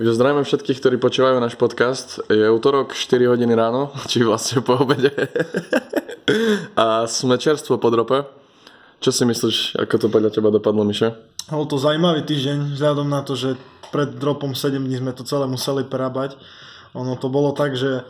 Takže 0.00 0.16
zdravíme 0.16 0.48
všetkých, 0.48 0.80
ktorí 0.80 0.96
počúvajú 0.96 1.44
náš 1.44 1.60
podcast. 1.60 2.24
Je 2.32 2.48
útorok 2.48 2.96
4 2.96 3.36
hodiny 3.36 3.52
ráno, 3.52 3.92
či 4.08 4.24
vlastne 4.24 4.64
po 4.64 4.80
obede. 4.80 5.12
A 6.72 7.04
sme 7.04 7.36
čerstvo 7.36 7.76
po 7.76 7.92
drope. 7.92 8.24
Čo 9.04 9.12
si 9.12 9.28
myslíš, 9.28 9.76
ako 9.76 9.94
to 10.00 10.06
podľa 10.08 10.32
teba 10.32 10.48
dopadlo, 10.48 10.88
Miše? 10.88 11.12
Bol 11.52 11.68
to 11.68 11.76
zaujímavý 11.76 12.24
týždeň, 12.24 12.80
vzhľadom 12.80 13.12
na 13.12 13.20
to, 13.20 13.36
že 13.36 13.60
pred 13.92 14.16
dropom 14.16 14.56
7 14.56 14.80
dní 14.80 15.04
sme 15.04 15.12
to 15.12 15.20
celé 15.20 15.44
museli 15.44 15.84
prerábať. 15.84 16.40
Ono 16.96 17.20
to 17.20 17.28
bolo 17.28 17.52
tak, 17.52 17.76
že 17.76 18.00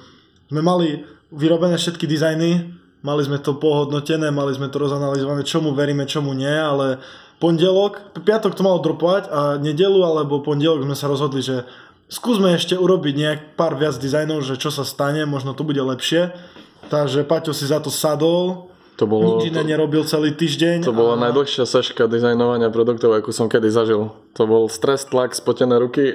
sme 0.46 0.62
mali 0.62 1.02
vyrobené 1.34 1.74
všetky 1.74 2.06
dizajny, 2.06 2.70
mali 3.02 3.22
sme 3.26 3.42
to 3.42 3.58
pohodnotené, 3.58 4.30
mali 4.30 4.54
sme 4.54 4.70
to 4.70 4.78
rozanalizované, 4.78 5.42
čomu 5.42 5.74
veríme, 5.74 6.06
čomu 6.06 6.38
nie, 6.38 6.54
ale 6.54 7.02
pondelok, 7.40 8.20
piatok 8.20 8.52
to 8.52 8.62
malo 8.62 8.78
dropovať 8.78 9.24
a 9.26 9.40
nedelu 9.56 9.96
alebo 9.98 10.38
pondelok 10.38 10.84
sme 10.84 10.94
sa 10.94 11.08
rozhodli, 11.08 11.40
že 11.40 11.64
skúsme 12.06 12.52
ešte 12.52 12.76
urobiť 12.76 13.14
nejak 13.16 13.40
pár 13.56 13.74
viac 13.74 13.96
dizajnov, 13.96 14.44
že 14.44 14.54
čo 14.54 14.68
sa 14.68 14.84
stane, 14.84 15.24
možno 15.24 15.50
to 15.50 15.64
bude 15.64 15.80
lepšie. 15.80 16.30
Takže 16.86 17.22
Paťo 17.22 17.50
si 17.50 17.64
za 17.64 17.78
to 17.78 17.88
sadol, 17.88 18.68
To 18.96 19.06
bolo, 19.06 19.38
nič 19.38 19.48
iné 19.48 19.64
nerobil 19.64 20.04
celý 20.04 20.34
týždeň. 20.34 20.84
to 20.84 20.92
bola 20.92 21.16
a- 21.16 21.22
najdlhšia 21.24 21.64
seška 21.64 22.04
dizajnovania 22.04 22.68
produktov, 22.68 23.14
akú 23.14 23.30
som 23.30 23.48
kedy 23.48 23.72
zažil. 23.72 24.12
To 24.34 24.42
bol 24.44 24.68
stres, 24.68 25.06
tlak, 25.06 25.32
spotené 25.32 25.80
ruky, 25.80 26.12
e, 26.12 26.14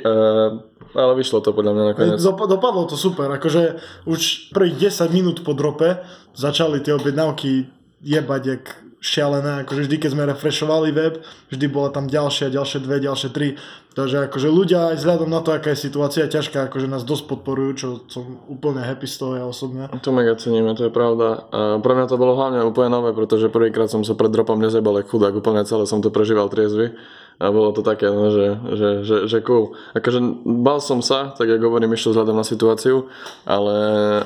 ale 0.93 1.11
vyšlo 1.15 1.41
to 1.41 1.49
podľa 1.49 1.71
mňa 1.73 1.83
nakoniec. 1.87 2.19
Dop- 2.21 2.45
dopadlo 2.45 2.85
to 2.85 2.93
super, 2.93 3.25
akože 3.31 3.81
už 4.05 4.53
prvých 4.53 4.93
10 4.93 5.09
minút 5.09 5.41
po 5.41 5.57
drope 5.57 6.05
začali 6.35 6.77
tie 6.79 6.93
objednávky 6.93 7.65
jebať 8.03 8.41
jak 8.45 8.63
šialené, 9.05 9.61
akože 9.61 9.85
vždy 9.85 9.95
keď 10.01 10.09
sme 10.17 10.23
refreshovali 10.25 10.89
web, 10.89 11.21
vždy 11.53 11.65
bola 11.69 11.93
tam 11.93 12.09
ďalšia, 12.09 12.49
ďalšie 12.49 12.81
dve, 12.81 12.97
ďalšie 13.05 13.29
tri, 13.29 13.53
takže 13.93 14.25
akože 14.25 14.49
ľudia 14.49 14.89
aj 14.89 14.95
vzhľadom 14.97 15.29
na 15.29 15.45
to, 15.45 15.53
aká 15.53 15.77
je 15.77 15.85
situácia 15.85 16.25
ťažká, 16.25 16.65
akože 16.67 16.89
nás 16.89 17.05
dosť 17.05 17.29
podporujú, 17.29 17.71
čo 17.77 17.87
som 18.09 18.41
úplne 18.49 18.81
happy 18.81 19.05
z 19.05 19.15
toho 19.21 19.33
ja 19.37 19.45
osobne. 19.45 19.93
To 19.93 20.09
mega 20.09 20.33
ceníme, 20.33 20.73
to 20.73 20.89
je 20.89 20.93
pravda. 20.93 21.45
A 21.53 21.77
pre 21.77 21.93
mňa 21.93 22.09
to 22.09 22.17
bolo 22.17 22.33
hlavne 22.33 22.65
úplne 22.65 22.89
nové, 22.89 23.13
pretože 23.13 23.53
prvýkrát 23.53 23.93
som 23.93 24.01
sa 24.01 24.17
pred 24.17 24.33
dropom 24.33 24.57
nezebal 24.57 25.05
chudák, 25.05 25.37
úplne 25.37 25.61
celé 25.69 25.85
som 25.85 26.01
to 26.01 26.09
prežíval 26.09 26.49
triezvy. 26.49 26.97
A 27.35 27.51
bolo 27.51 27.75
to 27.75 27.83
také, 27.83 28.07
no, 28.07 28.31
že, 28.31 28.47
že, 28.79 28.89
že, 29.03 29.15
že 29.27 29.37
cool. 29.43 29.75
Akože 29.91 30.23
bal 30.47 30.79
som 30.79 31.03
sa, 31.03 31.35
tak 31.35 31.51
ako 31.51 31.67
hovorím, 31.67 31.91
išiel 31.91 32.15
vzhľadom 32.15 32.39
na 32.39 32.47
situáciu, 32.47 33.11
ale, 33.43 33.77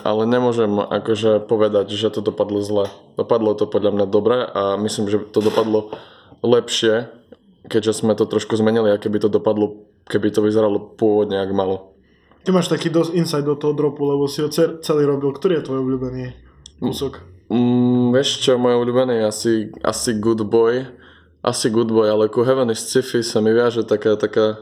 ale 0.06 0.22
nemôžem 0.30 0.70
akože 0.78 1.42
povedať, 1.50 1.90
že 1.90 2.14
to 2.14 2.22
dopadlo 2.22 2.62
zle. 2.62 2.86
Dopadlo 3.18 3.58
to 3.58 3.66
podľa 3.66 3.98
mňa 3.98 4.06
dobre 4.06 4.38
a 4.46 4.78
myslím, 4.78 5.10
že 5.10 5.26
to 5.34 5.42
dopadlo 5.42 5.90
lepšie, 6.46 7.10
keďže 7.66 8.06
sme 8.06 8.14
to 8.14 8.30
trošku 8.30 8.54
zmenili 8.54 8.94
a 8.94 9.02
keby 9.02 9.18
to 9.18 9.30
dopadlo, 9.30 9.90
keby 10.06 10.30
to 10.30 10.46
vyzeralo 10.46 10.78
pôvodne, 10.78 11.42
ak 11.42 11.50
malo. 11.50 11.98
Ty 12.46 12.56
máš 12.56 12.72
taký 12.72 12.94
dosť 12.94 13.18
insight 13.18 13.46
do 13.46 13.58
toho 13.58 13.74
dropu, 13.74 14.06
lebo 14.06 14.30
si 14.30 14.40
ho 14.40 14.48
ce- 14.54 14.80
celý 14.86 15.04
robil. 15.04 15.34
Ktorý 15.36 15.60
je 15.60 15.66
tvoj 15.66 15.82
obľúbený 15.84 16.24
kúsok? 16.80 17.20
Mm, 17.52 18.16
vieš 18.16 18.46
čo, 18.46 18.56
môj 18.56 18.80
obľúbený 18.80 19.20
je 19.20 19.26
asi, 19.26 19.54
asi 19.84 20.16
Good 20.22 20.46
Boy. 20.48 20.99
Asi 21.40 21.72
Good 21.72 21.92
Boy, 21.92 22.12
ale 22.12 22.28
ku 22.28 22.44
Heaven 22.44 22.72
is 22.72 22.84
sci-fi 22.84 23.24
sa 23.24 23.40
mi 23.40 23.56
viaže 23.56 23.88
taká, 23.88 24.20
taká, 24.20 24.60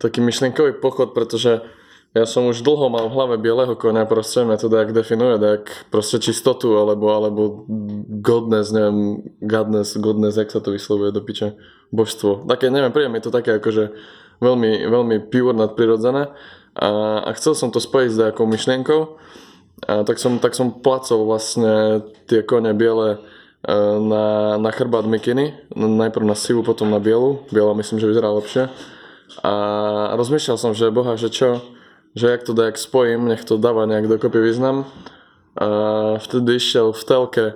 taký 0.00 0.24
myšlienkový 0.24 0.80
pochod, 0.80 1.12
pretože 1.12 1.60
ja 2.16 2.24
som 2.24 2.48
už 2.48 2.64
dlho 2.64 2.88
mal 2.88 3.04
v 3.12 3.14
hlave 3.14 3.36
bieleho 3.36 3.76
konia, 3.76 4.08
proste 4.08 4.40
mňa 4.40 4.56
to 4.56 4.72
dajak 4.72 4.96
definuje, 4.96 5.36
dajak 5.36 5.92
proste 5.92 6.16
čistotu, 6.16 6.80
alebo, 6.80 7.12
alebo 7.12 7.68
godness, 8.24 8.72
neviem, 8.72 9.20
godness, 9.44 10.00
godness, 10.00 10.40
jak 10.40 10.48
sa 10.48 10.64
to 10.64 10.72
vyslovuje 10.72 11.12
do 11.12 11.20
piče, 11.20 11.60
božstvo. 11.92 12.48
Také, 12.48 12.72
neviem, 12.72 12.96
príde 12.96 13.12
mi 13.12 13.20
to 13.20 13.28
také 13.28 13.60
akože 13.60 13.92
veľmi, 14.40 14.88
veľmi 14.88 15.16
pure 15.28 15.52
nadprirodzené 15.52 16.32
a, 16.78 16.88
a 17.28 17.30
chcel 17.36 17.52
som 17.52 17.68
to 17.68 17.82
spojiť 17.82 18.10
s 18.10 18.20
nejakou 18.24 18.48
myšlienkou 18.48 19.00
a 19.84 20.02
tak 20.02 20.16
som, 20.16 20.40
tak 20.40 20.56
som 20.56 20.80
placol 20.80 21.28
vlastne 21.28 22.02
tie 22.24 22.42
kone 22.42 22.72
biele 22.72 23.22
na, 23.98 24.56
na 24.58 24.70
chrbát 24.70 25.06
mikiny, 25.06 25.54
najprv 25.74 26.24
na 26.26 26.34
sivu, 26.38 26.62
potom 26.62 26.90
na 26.90 27.02
bielu. 27.02 27.42
Biela 27.50 27.74
myslím, 27.74 27.98
že 27.98 28.06
vyzerá 28.06 28.30
lepšie. 28.30 28.70
A 29.42 29.52
rozmýšľal 30.14 30.56
som, 30.58 30.72
že 30.72 30.94
boha, 30.94 31.18
že 31.18 31.28
čo, 31.28 31.62
že 32.14 32.30
jak 32.30 32.42
to 32.46 32.54
dajak 32.54 32.78
spojím, 32.78 33.28
nech 33.28 33.44
to 33.44 33.58
dáva 33.58 33.86
nejak 33.86 34.08
dokopy 34.08 34.40
význam. 34.40 34.86
A 35.58 35.68
vtedy 36.22 36.56
išiel 36.56 36.94
v 36.94 37.02
telke 37.02 37.46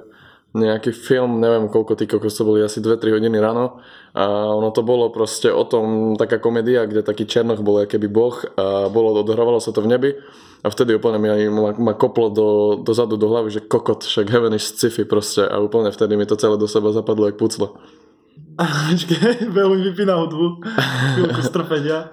nejaký 0.53 0.93
film, 0.93 1.41
neviem 1.41 1.65
koľko 1.73 1.97
tí 1.97 2.05
kokos 2.05 2.37
to 2.37 2.45
boli, 2.45 2.61
asi 2.61 2.85
2-3 2.85 3.17
hodiny 3.17 3.41
ráno 3.41 3.81
a 4.13 4.53
ono 4.53 4.69
to 4.69 4.85
bolo 4.85 5.09
proste 5.09 5.49
o 5.49 5.65
tom, 5.65 6.13
taká 6.21 6.37
komédia, 6.37 6.85
kde 6.85 7.01
taký 7.01 7.25
Černoch 7.25 7.65
bol 7.65 7.81
keby 7.89 8.05
boh 8.13 8.37
a 8.61 8.93
bolo, 8.93 9.17
odohrávalo 9.17 9.65
sa 9.65 9.73
to 9.73 9.81
v 9.81 9.97
nebi 9.97 10.11
a 10.63 10.71
vtedy 10.71 10.95
úplne 10.95 11.19
mi 11.19 11.27
aj 11.27 11.41
ma, 11.51 11.75
ma 11.75 11.95
koplo 11.99 12.31
do, 12.31 12.49
dozadu 12.87 13.19
do 13.19 13.27
hlavy, 13.27 13.51
že 13.51 13.61
kokot, 13.67 14.07
však 14.07 14.31
heaven 14.31 14.55
is 14.55 14.71
sci-fi 14.71 15.03
proste 15.03 15.43
a 15.43 15.59
úplne 15.59 15.91
vtedy 15.91 16.15
mi 16.15 16.23
to 16.23 16.39
celé 16.39 16.55
do 16.55 16.71
seba 16.71 16.95
zapadlo 16.95 17.27
jak 17.27 17.35
puclo. 17.35 17.83
Počkej, 18.63 19.49
veľmi 19.59 19.91
vypína 19.91 20.15
hudbu. 20.23 20.63
Chvíľku 21.19 21.41
strpenia. 21.43 22.09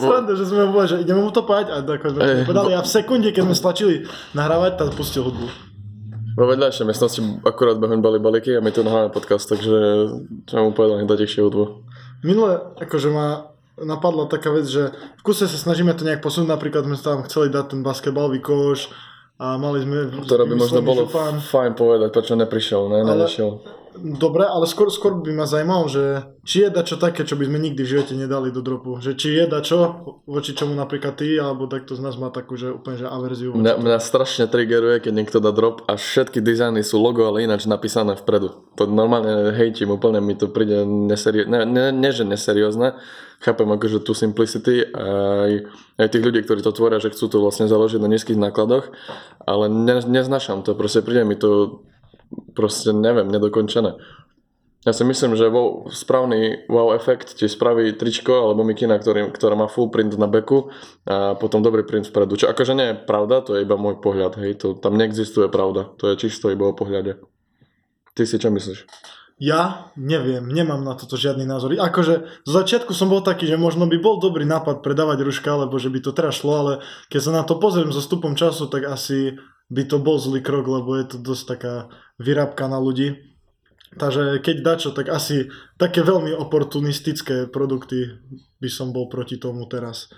Sranda, 0.00 0.32
že 0.38 0.46
sme 0.46 0.64
mu 0.70 0.78
povedali, 0.78 0.92
že 0.96 1.02
ideme 1.04 1.20
mu 1.20 1.30
to 1.34 1.42
pať 1.44 1.74
a 1.74 1.82
tak 1.82 2.00
sme 2.06 2.20
Ej, 2.22 2.46
povedali 2.48 2.72
a 2.72 2.80
v 2.80 2.88
sekunde, 2.88 3.28
keď 3.34 3.42
sme 3.50 3.56
stlačili 3.58 3.94
nahrávať, 4.32 4.78
tak 4.80 4.96
pustil 4.96 5.26
hudbu. 5.26 5.46
Vo 6.36 6.44
vedľajšej 6.52 6.84
miestnosti 6.84 7.20
akurát 7.48 7.80
behom 7.80 8.04
bali 8.04 8.20
balíky 8.20 8.52
a 8.56 8.60
my 8.60 8.68
tu 8.68 8.84
nahráme 8.84 9.08
podcast, 9.08 9.48
takže 9.48 9.76
som 10.44 10.68
mu 10.68 10.72
povedal, 10.76 11.00
nech 11.00 11.08
dá 11.08 11.16
tichšie 11.16 11.40
hudbu. 11.44 11.64
Minule, 12.24 12.76
akože 12.76 13.08
ma 13.08 13.55
napadla 13.80 14.24
taká 14.26 14.52
vec, 14.52 14.64
že 14.64 14.92
v 14.92 15.22
kuse 15.22 15.44
sa 15.44 15.58
snažíme 15.58 15.92
to 15.92 16.04
nejak 16.04 16.24
posunúť, 16.24 16.48
napríklad 16.48 16.88
sme 16.88 16.96
tam 16.96 17.24
chceli 17.28 17.52
dať 17.52 17.76
ten 17.76 17.80
basketbalový 17.84 18.40
koš 18.40 18.88
a 19.36 19.60
mali 19.60 19.84
sme 19.84 20.08
Ktoré 20.24 20.48
by 20.48 20.54
možno 20.56 20.80
bolo 20.80 21.04
župan. 21.04 21.44
fajn 21.44 21.72
povedať, 21.76 22.08
prečo 22.08 22.34
neprišiel, 22.40 22.88
ne, 22.88 23.00
Ale- 23.04 23.28
nešiel. 23.28 23.60
Dobre, 23.96 24.44
ale 24.44 24.68
skôr, 24.68 24.92
skôr 24.92 25.16
by 25.24 25.32
ma 25.32 25.48
zaujímalo, 25.48 25.88
že 25.88 26.20
či 26.44 26.60
je 26.60 26.68
dačo 26.68 27.00
také, 27.00 27.24
čo 27.24 27.32
by 27.32 27.48
sme 27.48 27.56
nikdy 27.56 27.80
v 27.80 27.92
živote 27.96 28.12
nedali 28.12 28.52
do 28.52 28.60
dropu. 28.60 29.00
Že 29.00 29.16
či 29.16 29.28
je 29.40 29.44
dačo, 29.48 29.78
voči 30.28 30.52
čomu 30.52 30.76
napríklad 30.76 31.16
ty, 31.16 31.40
alebo 31.40 31.64
takto 31.64 31.96
z 31.96 32.04
nás 32.04 32.12
má 32.20 32.28
takú, 32.28 32.60
že 32.60 32.76
úplne 32.76 33.00
že 33.00 33.08
averziu. 33.08 33.56
Mňa, 33.56 33.80
mňa 33.80 33.96
strašne 33.96 34.52
triggeruje, 34.52 35.00
keď 35.00 35.12
niekto 35.16 35.38
dá 35.40 35.48
drop 35.48 35.80
a 35.88 35.96
všetky 35.96 36.44
dizajny 36.44 36.84
sú 36.84 37.00
logo, 37.00 37.24
ale 37.24 37.48
ináč 37.48 37.64
napísané 37.64 38.20
vpredu. 38.20 38.52
To 38.76 38.84
normálne 38.84 39.56
hejtím, 39.56 39.88
úplne 39.88 40.20
mi 40.20 40.36
to 40.36 40.52
príde 40.52 40.84
neseriózne, 40.84 41.64
ne, 41.64 41.64
ne, 41.64 41.84
ne, 41.88 42.10
že 42.12 42.28
neseriózne, 42.28 43.00
chápem 43.40 43.68
akože 43.68 44.02
tú 44.02 44.12
simplicity 44.16 44.86
aj, 44.92 45.52
aj 46.00 46.08
tých 46.08 46.24
ľudí, 46.24 46.40
ktorí 46.42 46.60
to 46.64 46.72
tvoria, 46.72 47.02
že 47.02 47.12
chcú 47.12 47.28
to 47.28 47.38
vlastne 47.42 47.68
založiť 47.68 48.00
na 48.00 48.10
nízkych 48.10 48.38
nákladoch, 48.40 48.90
ale 49.44 49.68
ne, 49.68 50.00
neznašam 50.02 50.64
to, 50.64 50.72
proste 50.74 51.04
príde 51.04 51.22
mi 51.28 51.36
to 51.36 51.82
proste 52.56 52.90
neviem, 52.90 53.28
nedokončené. 53.28 54.00
Ja 54.86 54.94
si 54.94 55.02
myslím, 55.02 55.34
že 55.34 55.50
wow, 55.50 55.90
správny 55.90 56.70
wow 56.70 56.94
efekt 56.94 57.34
ti 57.34 57.50
spraví 57.50 57.98
tričko 57.98 58.46
alebo 58.46 58.62
mikina, 58.62 58.94
ktorý, 58.94 59.34
ktorá 59.34 59.58
má 59.58 59.66
full 59.66 59.90
print 59.90 60.14
na 60.14 60.30
beku 60.30 60.70
a 61.02 61.34
potom 61.34 61.58
dobrý 61.58 61.82
print 61.82 62.06
vpredu. 62.06 62.38
Čo 62.38 62.54
akože 62.54 62.72
nie 62.78 62.94
je 62.94 62.98
pravda, 63.02 63.42
to 63.42 63.58
je 63.58 63.66
iba 63.66 63.74
môj 63.74 63.98
pohľad, 63.98 64.38
hej, 64.38 64.62
to, 64.62 64.78
tam 64.78 64.94
neexistuje 64.94 65.50
pravda, 65.50 65.90
to 65.98 66.14
je 66.14 66.22
čisto 66.22 66.54
iba 66.54 66.70
o 66.70 66.74
pohľade. 66.78 67.18
Ty 68.14 68.22
si 68.30 68.38
čo 68.38 68.46
myslíš? 68.54 68.86
Ja 69.36 69.92
neviem, 70.00 70.48
nemám 70.48 70.80
na 70.80 70.96
toto 70.96 71.20
žiadny 71.20 71.44
názor. 71.44 71.76
Akože 71.76 72.24
z 72.48 72.50
začiatku 72.50 72.96
som 72.96 73.12
bol 73.12 73.20
taký, 73.20 73.44
že 73.44 73.60
možno 73.60 73.84
by 73.84 74.00
bol 74.00 74.16
dobrý 74.16 74.48
nápad 74.48 74.80
predávať 74.80 75.28
ruška, 75.28 75.52
lebo 75.60 75.76
že 75.76 75.92
by 75.92 76.00
to 76.00 76.16
teraz 76.16 76.40
šlo, 76.40 76.52
ale 76.56 76.72
keď 77.12 77.20
sa 77.20 77.32
na 77.36 77.42
to 77.44 77.60
pozriem 77.60 77.92
so 77.92 78.00
stupom 78.00 78.32
času, 78.32 78.64
tak 78.72 78.88
asi 78.88 79.36
by 79.68 79.84
to 79.84 80.00
bol 80.00 80.16
zlý 80.16 80.40
krok, 80.40 80.64
lebo 80.64 80.96
je 80.96 81.04
to 81.04 81.16
dosť 81.20 81.44
taká 81.52 81.74
vyrábka 82.16 82.64
na 82.64 82.80
ľudí. 82.80 83.36
Takže 84.00 84.40
keď 84.40 84.56
dačo, 84.64 84.90
tak 84.96 85.12
asi 85.12 85.52
také 85.76 86.00
veľmi 86.00 86.32
oportunistické 86.32 87.44
produkty 87.44 88.16
by 88.60 88.68
som 88.72 88.96
bol 88.96 89.12
proti 89.12 89.36
tomu 89.36 89.68
teraz. 89.68 90.08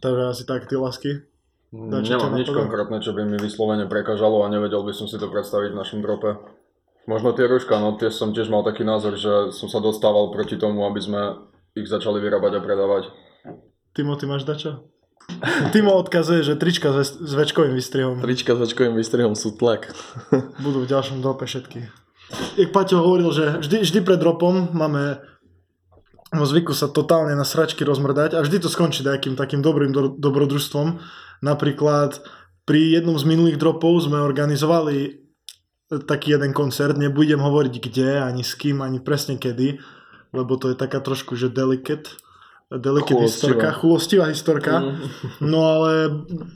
Takže 0.00 0.22
asi 0.32 0.42
tak, 0.48 0.64
ty 0.64 0.80
lásky. 0.80 1.28
Dá, 1.72 2.04
čo 2.04 2.16
ťa 2.16 2.28
Nemám 2.28 2.36
nič 2.40 2.48
napadá? 2.48 2.60
konkrétne, 2.64 2.98
čo 3.00 3.12
by 3.16 3.22
mi 3.24 3.36
vyslovene 3.36 3.84
prekážalo 3.88 4.44
a 4.44 4.52
nevedel 4.52 4.80
by 4.84 4.92
som 4.92 5.08
si 5.08 5.16
to 5.16 5.28
predstaviť 5.28 5.72
v 5.72 5.80
našom 5.80 6.00
drope. 6.04 6.36
Možno 7.10 7.34
tie 7.34 7.50
rúška, 7.50 7.82
no 7.82 7.98
tie 7.98 8.14
som 8.14 8.30
tiež 8.30 8.46
mal 8.46 8.62
taký 8.62 8.86
názor, 8.86 9.18
že 9.18 9.50
som 9.50 9.66
sa 9.66 9.82
dostával 9.82 10.30
proti 10.30 10.54
tomu, 10.54 10.86
aby 10.86 11.02
sme 11.02 11.22
ich 11.74 11.90
začali 11.90 12.22
vyrábať 12.22 12.58
a 12.58 12.64
predávať. 12.64 13.10
Timo, 13.92 14.14
ty 14.14 14.30
máš 14.30 14.46
dačo? 14.46 14.86
Timo 15.74 15.98
odkazuje, 15.98 16.46
že 16.46 16.54
trička 16.54 16.94
s, 16.94 17.18
s 17.18 17.32
večkovým 17.34 17.74
výstrihom 17.74 18.22
Trička 18.22 18.54
s 18.54 18.60
očkovým 18.62 18.94
výstrihom 18.94 19.34
sú 19.34 19.54
tlak. 19.54 19.90
budú 20.64 20.86
v 20.86 20.90
ďalšom 20.90 21.22
drope 21.22 21.46
všetky. 21.46 21.90
Jak 22.56 22.70
Paťo 22.72 23.02
hovoril, 23.02 23.28
že 23.34 23.60
vždy, 23.60 23.84
vždy 23.84 23.98
pred 24.06 24.16
dropom 24.16 24.72
máme 24.72 25.20
vo 26.32 26.46
zvyku 26.48 26.72
sa 26.72 26.88
totálne 26.88 27.36
na 27.36 27.44
sračky 27.44 27.84
rozmrdať 27.84 28.40
a 28.40 28.40
vždy 28.40 28.64
to 28.64 28.72
skončí 28.72 29.04
nejakým 29.04 29.36
takým 29.36 29.60
dobrým 29.60 29.92
do, 29.92 30.16
dobrodružstvom. 30.16 30.96
Napríklad 31.44 32.24
pri 32.64 32.96
jednom 33.00 33.20
z 33.20 33.28
minulých 33.28 33.60
dropov 33.60 34.00
sme 34.00 34.16
organizovali 34.16 35.21
taký 36.00 36.38
jeden 36.38 36.56
koncert, 36.56 36.96
nebudem 36.96 37.40
hovoriť 37.40 37.74
kde, 37.76 38.10
ani 38.24 38.40
s 38.40 38.56
kým, 38.56 38.80
ani 38.80 39.02
presne 39.02 39.36
kedy, 39.36 39.76
lebo 40.32 40.56
to 40.56 40.72
je 40.72 40.76
taká 40.76 41.04
trošku, 41.04 41.36
že 41.36 41.52
delicate, 41.52 42.16
delicate 42.72 43.12
Chulostivá. 43.12 43.28
historka, 43.28 43.68
chulostivá 43.76 44.24
historka. 44.32 44.74
No 45.44 45.60
ale 45.60 45.92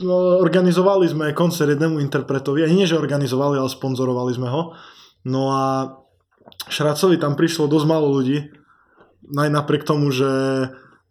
no, 0.01 0.41
organizovali 0.41 1.05
sme 1.05 1.37
koncert 1.37 1.77
jednému 1.77 2.01
interpretovi, 2.01 2.65
ani 2.65 2.81
nie, 2.81 2.89
že 2.89 2.97
organizovali, 2.97 3.61
ale 3.61 3.69
sponzorovali 3.69 4.33
sme 4.33 4.49
ho. 4.49 4.73
No 5.29 5.53
a 5.53 5.63
Šracovi 6.73 7.21
tam 7.21 7.37
prišlo 7.37 7.69
dosť 7.69 7.85
málo 7.85 8.09
ľudí, 8.09 8.49
aj 9.37 9.49
napriek 9.53 9.85
tomu, 9.85 10.09
že 10.09 10.25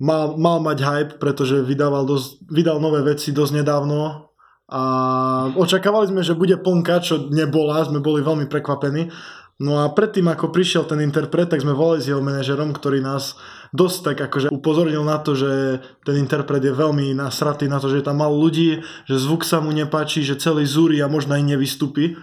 mal, 0.00 0.34
mal 0.34 0.58
mať 0.58 0.78
hype, 0.82 1.14
pretože 1.22 1.62
vydával 1.62 2.08
dosť, 2.08 2.42
vydal 2.48 2.82
nové 2.82 3.04
veci 3.04 3.30
dosť 3.30 3.62
nedávno 3.62 4.26
a 4.66 4.82
očakávali 5.54 6.10
sme, 6.10 6.26
že 6.26 6.34
bude 6.34 6.58
plnka, 6.58 6.98
čo 6.98 7.30
nebola, 7.30 7.86
sme 7.86 8.02
boli 8.02 8.18
veľmi 8.18 8.50
prekvapení. 8.50 9.14
No 9.56 9.80
a 9.80 9.88
predtým, 9.88 10.28
ako 10.28 10.52
prišiel 10.52 10.84
ten 10.84 11.00
interpret, 11.00 11.48
tak 11.48 11.64
sme 11.64 11.72
volali 11.72 12.04
s 12.04 12.12
jeho 12.12 12.20
manažerom, 12.20 12.76
ktorý 12.76 13.00
nás 13.00 13.40
dosť 13.72 13.98
tak 14.04 14.16
akože 14.28 14.48
upozornil 14.52 15.00
na 15.00 15.16
to, 15.16 15.32
že 15.32 15.80
ten 16.04 16.20
interpret 16.20 16.60
je 16.60 16.76
veľmi 16.76 17.16
nasratý 17.16 17.64
na 17.64 17.80
to, 17.80 17.88
že 17.88 18.04
je 18.04 18.06
tam 18.10 18.20
málo 18.20 18.36
ľudí, 18.36 18.84
že 19.08 19.16
zvuk 19.16 19.48
sa 19.48 19.64
mu 19.64 19.72
nepáči, 19.72 20.20
že 20.20 20.36
celý 20.36 20.68
zúri 20.68 21.00
a 21.00 21.08
možno 21.08 21.40
aj 21.40 21.56
nevystupí. 21.56 22.20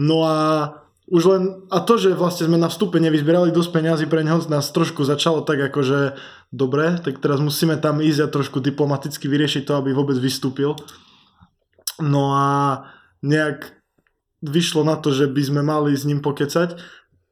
No 0.00 0.24
a 0.24 0.36
už 1.10 1.22
len, 1.26 1.42
a 1.68 1.82
to, 1.84 1.98
že 1.98 2.16
vlastne 2.16 2.48
sme 2.48 2.56
na 2.56 2.72
vstupe 2.72 2.96
nevyzbierali 2.96 3.52
dosť 3.52 3.70
peňazí 3.76 4.06
pre 4.08 4.24
neho, 4.24 4.40
nás 4.48 4.72
trošku 4.72 5.04
začalo 5.04 5.42
tak 5.42 5.58
akože 5.58 6.16
dobre, 6.54 6.96
tak 7.02 7.20
teraz 7.20 7.44
musíme 7.44 7.76
tam 7.76 8.00
ísť 8.00 8.20
a 8.24 8.32
trošku 8.32 8.62
diplomaticky 8.62 9.26
vyriešiť 9.28 9.68
to, 9.68 9.74
aby 9.74 9.92
vôbec 9.92 10.16
vystúpil. 10.16 10.78
No 12.00 12.32
a 12.32 12.48
nejak 13.20 13.76
vyšlo 14.40 14.82
na 14.82 14.96
to, 14.96 15.12
že 15.12 15.28
by 15.28 15.42
sme 15.44 15.60
mali 15.60 15.92
s 15.92 16.02
ním 16.02 16.18
pokecať, 16.18 16.76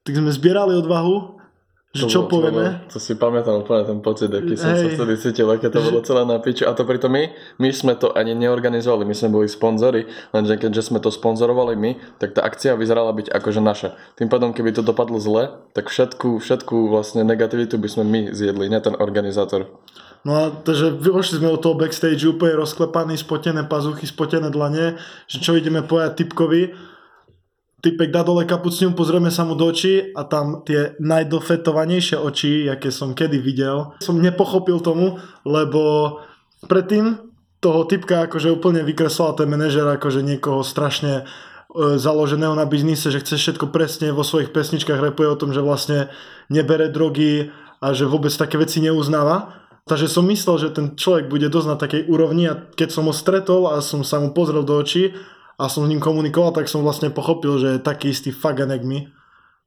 tak 0.05 0.13
sme 0.13 0.29
zbierali 0.29 0.77
odvahu, 0.77 1.41
že 1.89 2.05
To 2.05 2.07
čo 2.07 2.19
bolo- 2.21 2.29
to 2.29 2.33
povieme. 2.37 2.65
bolo- 2.69 2.93
To 2.93 2.99
si 3.01 3.13
pamätám 3.17 3.57
úplne 3.59 3.83
ten 3.83 3.99
pocit, 3.99 4.29
aký 4.29 4.55
som 4.55 4.71
sa 4.71 4.87
vtedy 4.87 5.17
cítil, 5.17 5.49
aké 5.49 5.73
to 5.73 5.81
bolo 5.81 6.05
celé 6.05 6.23
na 6.23 6.37
piču. 6.37 6.69
A 6.69 6.77
to 6.77 6.85
pritom 6.85 7.09
my, 7.09 7.33
my 7.57 7.69
sme 7.71 7.97
to 7.97 8.13
ani 8.13 8.37
neorganizovali, 8.37 9.09
my 9.09 9.17
sme 9.17 9.33
boli 9.33 9.49
sponzori, 9.49 10.05
lenže 10.31 10.61
keďže 10.61 10.85
sme 10.85 11.01
to 11.01 11.09
sponzorovali 11.09 11.75
my, 11.75 11.91
tak 12.21 12.37
tá 12.37 12.45
akcia 12.45 12.77
vyzerala 12.77 13.17
byť 13.17 13.33
akože 13.33 13.61
naša. 13.61 13.89
Tým 14.15 14.29
pádom, 14.29 14.53
keby 14.53 14.77
to 14.77 14.85
dopadlo 14.85 15.17
zle, 15.17 15.65
tak 15.73 15.89
všetku, 15.89 16.37
všetku 16.39 16.93
vlastne 16.93 17.25
negativitu 17.25 17.81
by 17.81 17.89
sme 17.89 18.05
my 18.05 18.21
zjedli, 18.31 18.69
ne 18.69 18.79
ten 18.79 18.93
organizátor. 18.95 19.73
No 20.27 20.33
a 20.35 20.43
takže 20.51 20.99
vyšli 20.99 21.39
sme 21.39 21.55
od 21.55 21.63
toho 21.63 21.79
backstage 21.79 22.27
úplne 22.27 22.59
rozklepaní, 22.59 23.15
spotené 23.15 23.63
pazuchy, 23.65 24.05
spotené 24.05 24.51
dlane, 24.51 24.99
že 25.31 25.39
čo 25.39 25.55
ideme 25.55 25.87
povedať 25.87 26.27
typkovi. 26.27 26.75
Typek 27.79 28.11
dá 28.11 28.27
dole 28.27 28.43
kapucňu, 28.43 28.99
pozrieme 28.99 29.31
sa 29.31 29.47
mu 29.47 29.55
do 29.55 29.71
očí 29.71 30.11
a 30.11 30.27
tam 30.27 30.67
tie 30.67 30.99
najdofetovanejšie 30.99 32.19
oči, 32.19 32.67
aké 32.67 32.91
som 32.91 33.15
kedy 33.15 33.39
videl. 33.39 33.95
Som 34.03 34.19
nepochopil 34.19 34.83
tomu, 34.83 35.23
lebo 35.47 36.19
predtým 36.67 37.29
toho 37.63 37.87
typka 37.87 38.27
akože 38.27 38.51
úplne 38.51 38.83
vykreslal 38.83 39.39
ten 39.39 39.47
manažer 39.47 39.87
akože 39.87 40.27
niekoho 40.27 40.67
strašne 40.67 41.23
e, 41.23 41.25
založeného 41.99 42.55
na 42.59 42.67
biznise, 42.67 43.15
že 43.15 43.23
chce 43.23 43.39
všetko 43.39 43.71
presne 43.71 44.11
vo 44.11 44.27
svojich 44.27 44.51
pesničkách 44.51 44.99
repuje 44.99 45.31
o 45.31 45.39
tom, 45.39 45.55
že 45.55 45.63
vlastne 45.63 46.11
nebere 46.51 46.91
drogy 46.91 47.51
a 47.79 47.95
že 47.95 48.11
vôbec 48.11 48.35
také 48.35 48.59
veci 48.59 48.83
neuznáva. 48.83 49.68
Takže 49.89 50.07
som 50.07 50.29
myslel, 50.29 50.57
že 50.61 50.69
ten 50.77 50.93
človek 50.93 51.33
bude 51.33 51.49
dosť 51.49 51.69
na 51.73 51.81
takej 51.81 52.03
úrovni 52.13 52.45
a 52.45 52.55
keď 52.55 52.89
som 52.93 53.09
ho 53.09 53.15
stretol 53.17 53.73
a 53.73 53.81
som 53.81 54.05
sa 54.05 54.21
mu 54.21 54.37
pozrel 54.37 54.61
do 54.63 54.77
očí 54.77 55.17
a 55.57 55.67
som 55.67 55.89
s 55.89 55.91
ním 55.91 55.99
komunikoval, 55.99 56.53
tak 56.53 56.69
som 56.69 56.85
vlastne 56.85 57.09
pochopil, 57.09 57.57
že 57.57 57.69
je 57.77 57.81
taký 57.81 58.13
istý 58.13 58.31
faganek 58.31 58.85
mi, 58.85 59.09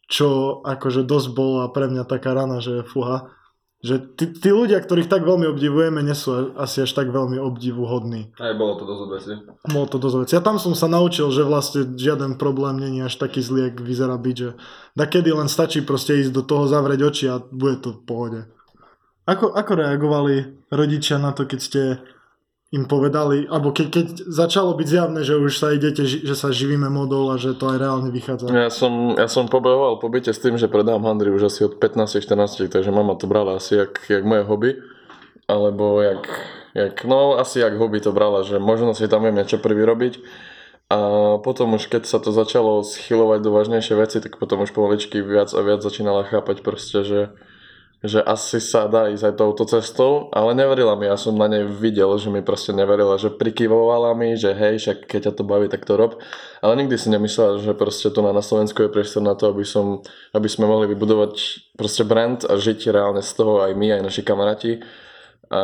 čo 0.06 0.62
akože 0.62 1.04
dosť 1.04 1.28
bola 1.34 1.74
pre 1.74 1.90
mňa 1.90 2.06
taká 2.06 2.38
rana, 2.38 2.62
že 2.62 2.86
fuha. 2.86 3.34
Že 3.82 4.14
tí, 4.14 4.26
tí 4.30 4.50
ľudia, 4.54 4.78
ktorých 4.78 5.10
tak 5.10 5.26
veľmi 5.26 5.50
obdivujeme, 5.50 6.06
nie 6.06 6.14
sú 6.14 6.54
asi 6.54 6.86
až 6.86 6.94
tak 6.94 7.10
veľmi 7.10 7.42
obdivuhodní. 7.42 8.30
Aj 8.38 8.54
bolo 8.54 8.78
to 8.78 8.86
dosť 8.86 9.04
veci. 9.10 9.34
Bolo 9.66 9.88
to 9.90 9.98
dosť 9.98 10.18
veci. 10.22 10.34
Ja 10.38 10.46
tam 10.46 10.62
som 10.62 10.78
sa 10.78 10.86
naučil, 10.86 11.34
že 11.34 11.42
vlastne 11.42 11.98
žiaden 11.98 12.38
problém 12.38 12.78
není 12.78 13.02
až 13.02 13.18
taký 13.18 13.42
zlý, 13.42 13.74
jak 13.74 13.82
vyzerá 13.82 14.22
byť, 14.22 14.36
že 14.38 14.50
da 14.94 15.10
kedy 15.10 15.34
len 15.34 15.50
stačí 15.50 15.82
proste 15.82 16.14
ísť 16.22 16.30
do 16.30 16.46
toho, 16.46 16.70
zavrieť 16.70 17.02
oči 17.10 17.26
a 17.26 17.42
bude 17.42 17.82
to 17.82 17.98
v 17.98 18.02
pohode. 18.06 18.42
Ako, 19.32 19.56
ako 19.56 19.72
reagovali 19.80 20.68
rodičia 20.68 21.16
na 21.16 21.32
to, 21.32 21.48
keď 21.48 21.60
ste 21.64 21.82
im 22.72 22.88
povedali, 22.88 23.52
alebo 23.52 23.76
keď, 23.76 23.88
keď 23.92 24.08
začalo 24.32 24.72
byť 24.80 24.88
zjavné, 24.88 25.28
že 25.28 25.36
už 25.36 25.60
sa 25.60 25.76
idete, 25.76 26.08
že 26.08 26.36
sa 26.40 26.56
živíme 26.56 26.88
modou 26.88 27.28
a 27.32 27.36
že 27.36 27.52
to 27.52 27.68
aj 27.68 27.78
reálne 27.84 28.12
vychádza. 28.16 28.48
Ja 28.48 28.72
som, 28.72 29.16
ja 29.20 29.28
som 29.28 29.52
pobehoval 29.52 30.00
po 30.00 30.08
byte 30.08 30.32
s 30.32 30.40
tým, 30.40 30.56
že 30.56 30.72
predám 30.72 31.04
handry 31.04 31.36
už 31.36 31.52
asi 31.52 31.68
od 31.68 31.76
15-14, 31.84 32.72
takže 32.72 32.92
mama 32.96 33.20
to 33.20 33.28
brala 33.28 33.60
asi 33.60 33.76
jak, 33.76 34.00
jak 34.08 34.24
moje 34.24 34.48
hobby. 34.48 34.72
Alebo 35.52 36.00
jak, 36.00 36.24
jak, 36.72 37.04
no 37.04 37.36
asi 37.36 37.60
jak 37.60 37.76
hobby 37.76 38.00
to 38.00 38.16
brala, 38.16 38.48
že 38.48 38.56
možno 38.56 38.96
si 38.96 39.04
tam 39.12 39.28
viem 39.28 39.36
niečo 39.36 39.60
prvý. 39.60 39.84
A 40.92 41.00
potom 41.44 41.76
už 41.76 41.92
keď 41.92 42.08
sa 42.08 42.24
to 42.24 42.32
začalo 42.32 42.88
schylovať 42.88 43.40
do 43.44 43.52
vážnejšie 43.52 43.96
veci, 44.00 44.24
tak 44.24 44.40
potom 44.40 44.64
už 44.64 44.72
pomaličky 44.72 45.20
viac 45.20 45.52
a 45.52 45.60
viac 45.60 45.84
začínala 45.84 46.24
chápať 46.24 46.64
proste, 46.64 47.04
že, 47.04 47.20
že 48.02 48.18
asi 48.18 48.58
sa 48.58 48.90
dá 48.90 49.14
ísť 49.14 49.30
aj 49.30 49.36
touto 49.38 49.64
cestou, 49.70 50.34
ale 50.34 50.58
neverila 50.58 50.98
mi, 50.98 51.06
ja 51.06 51.14
som 51.22 51.38
na 51.38 51.46
nej 51.46 51.70
videl, 51.70 52.10
že 52.18 52.34
mi 52.34 52.42
proste 52.42 52.74
neverila, 52.74 53.22
že 53.22 53.30
prikyvovala 53.30 54.18
mi, 54.18 54.34
že 54.34 54.58
hej, 54.58 54.82
však 54.82 54.98
keď 55.06 55.30
ťa 55.30 55.34
to 55.38 55.44
baví, 55.46 55.70
tak 55.70 55.86
to 55.86 55.94
rob. 55.94 56.18
Ale 56.66 56.74
nikdy 56.82 56.98
si 56.98 57.14
nemyslela, 57.14 57.62
že 57.62 57.78
proste 57.78 58.10
tu 58.10 58.26
na, 58.26 58.34
Slovensku 58.42 58.82
je 58.82 58.90
priestor 58.90 59.22
na 59.22 59.38
to, 59.38 59.54
aby, 59.54 59.62
som, 59.62 60.02
aby 60.34 60.50
sme 60.50 60.66
mohli 60.66 60.90
vybudovať 60.90 61.34
proste 61.78 62.02
brand 62.02 62.42
a 62.42 62.58
žiť 62.58 62.90
reálne 62.90 63.22
z 63.22 63.32
toho 63.38 63.62
aj 63.62 63.78
my, 63.78 63.94
aj 63.94 64.02
naši 64.02 64.26
kamaráti. 64.26 64.82
A 65.52 65.60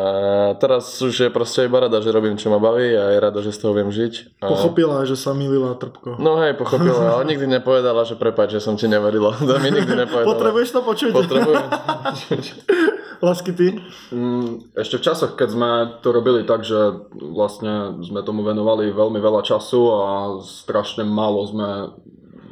teraz 0.60 1.00
už 1.00 1.16
je 1.16 1.30
proste 1.32 1.64
iba 1.64 1.80
rada, 1.80 2.04
že 2.04 2.12
robím, 2.12 2.36
čo 2.36 2.52
ma 2.52 2.60
baví 2.60 2.92
a 2.92 3.16
je 3.16 3.20
rada, 3.24 3.40
že 3.40 3.56
z 3.56 3.60
toho 3.64 3.72
viem 3.72 3.88
žiť. 3.88 4.44
A... 4.44 4.52
Pochopila, 4.52 5.08
že 5.08 5.16
sa 5.16 5.32
milila 5.32 5.80
trpko. 5.80 6.20
No 6.20 6.36
hej, 6.44 6.60
pochopila, 6.60 7.16
ale 7.16 7.24
nikdy 7.24 7.48
nepovedala, 7.48 8.04
že 8.04 8.20
prepáč, 8.20 8.60
že 8.60 8.68
som 8.68 8.76
ti 8.76 8.92
neverila. 8.92 9.32
To 9.40 9.56
mi 9.64 9.72
nikdy 9.72 9.96
nepovedala. 9.96 10.28
Potrebuješ 10.28 10.70
to 10.76 10.82
počuť? 10.84 11.12
Potrebujem. 11.16 11.66
Lásky 13.24 13.56
ty? 13.56 13.80
Mm, 14.12 14.76
Ešte 14.76 15.00
v 15.00 15.06
časoch, 15.08 15.34
keď 15.40 15.50
sme 15.50 15.70
to 16.04 16.12
robili 16.12 16.44
tak, 16.44 16.62
že 16.68 17.08
vlastne 17.18 18.04
sme 18.04 18.22
tomu 18.22 18.44
venovali 18.44 18.94
veľmi 18.94 19.18
veľa 19.18 19.42
času 19.42 19.82
a 19.90 20.04
strašne 20.44 21.08
málo 21.08 21.48
sme 21.48 21.70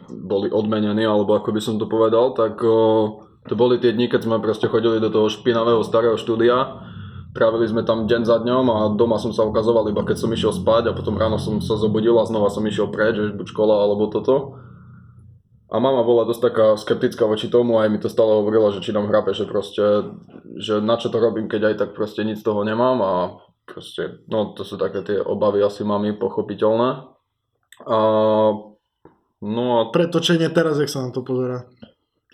boli 0.09 0.49
odmenení, 0.49 1.05
alebo 1.05 1.35
ako 1.37 1.53
by 1.53 1.61
som 1.61 1.75
to 1.77 1.85
povedal, 1.85 2.33
tak 2.33 2.57
o, 2.63 3.21
to 3.45 3.53
boli 3.53 3.77
tie 3.77 3.93
dni, 3.93 4.09
keď 4.09 4.25
sme 4.25 4.41
proste 4.41 4.65
chodili 4.65 4.97
do 4.97 5.11
toho 5.11 5.29
špinavého 5.29 5.83
starého 5.85 6.17
štúdia. 6.17 6.81
Trávili 7.35 7.67
sme 7.67 7.83
tam 7.83 8.07
deň 8.07 8.23
za 8.23 8.39
dňom 8.39 8.65
a 8.71 8.77
doma 8.95 9.19
som 9.19 9.35
sa 9.35 9.43
ukazoval 9.43 9.91
iba 9.91 10.07
keď 10.07 10.23
som 10.23 10.31
išiel 10.31 10.55
spať 10.55 10.87
a 10.87 10.95
potom 10.95 11.19
ráno 11.19 11.35
som 11.35 11.59
sa 11.59 11.75
zobudil 11.75 12.15
a 12.15 12.23
znova 12.23 12.47
som 12.47 12.63
išiel 12.63 12.87
preč, 12.87 13.19
že 13.19 13.35
buď 13.35 13.51
škola 13.51 13.83
alebo 13.83 14.07
toto. 14.07 14.55
A 15.67 15.75
mama 15.83 16.07
bola 16.07 16.23
dosť 16.23 16.41
taká 16.47 16.67
skeptická 16.79 17.27
voči 17.27 17.51
tomu, 17.51 17.75
aj 17.83 17.91
mi 17.91 17.99
to 17.99 18.07
stále 18.07 18.39
hovorila, 18.39 18.71
že 18.71 18.79
či 18.79 18.95
nám 18.95 19.11
hrabe, 19.11 19.35
že 19.35 19.43
proste, 19.43 20.15
že 20.55 20.79
na 20.79 20.95
čo 20.95 21.11
to 21.11 21.19
robím, 21.19 21.51
keď 21.51 21.73
aj 21.73 21.75
tak 21.83 21.89
proste 21.91 22.23
nic 22.23 22.39
z 22.39 22.47
toho 22.47 22.63
nemám 22.63 23.03
a 23.03 23.13
proste, 23.67 24.23
no 24.31 24.55
to 24.55 24.63
sú 24.63 24.79
také 24.79 25.03
tie 25.03 25.19
obavy 25.19 25.59
asi 25.59 25.83
mami 25.83 26.15
pochopiteľné. 26.15 26.89
A, 27.83 27.99
no 29.43 29.65
a 29.75 29.81
Pretočenie 29.91 30.47
teraz, 30.55 30.79
jak 30.79 30.87
sa 30.87 31.03
na 31.03 31.11
to 31.11 31.19
pozera. 31.19 31.67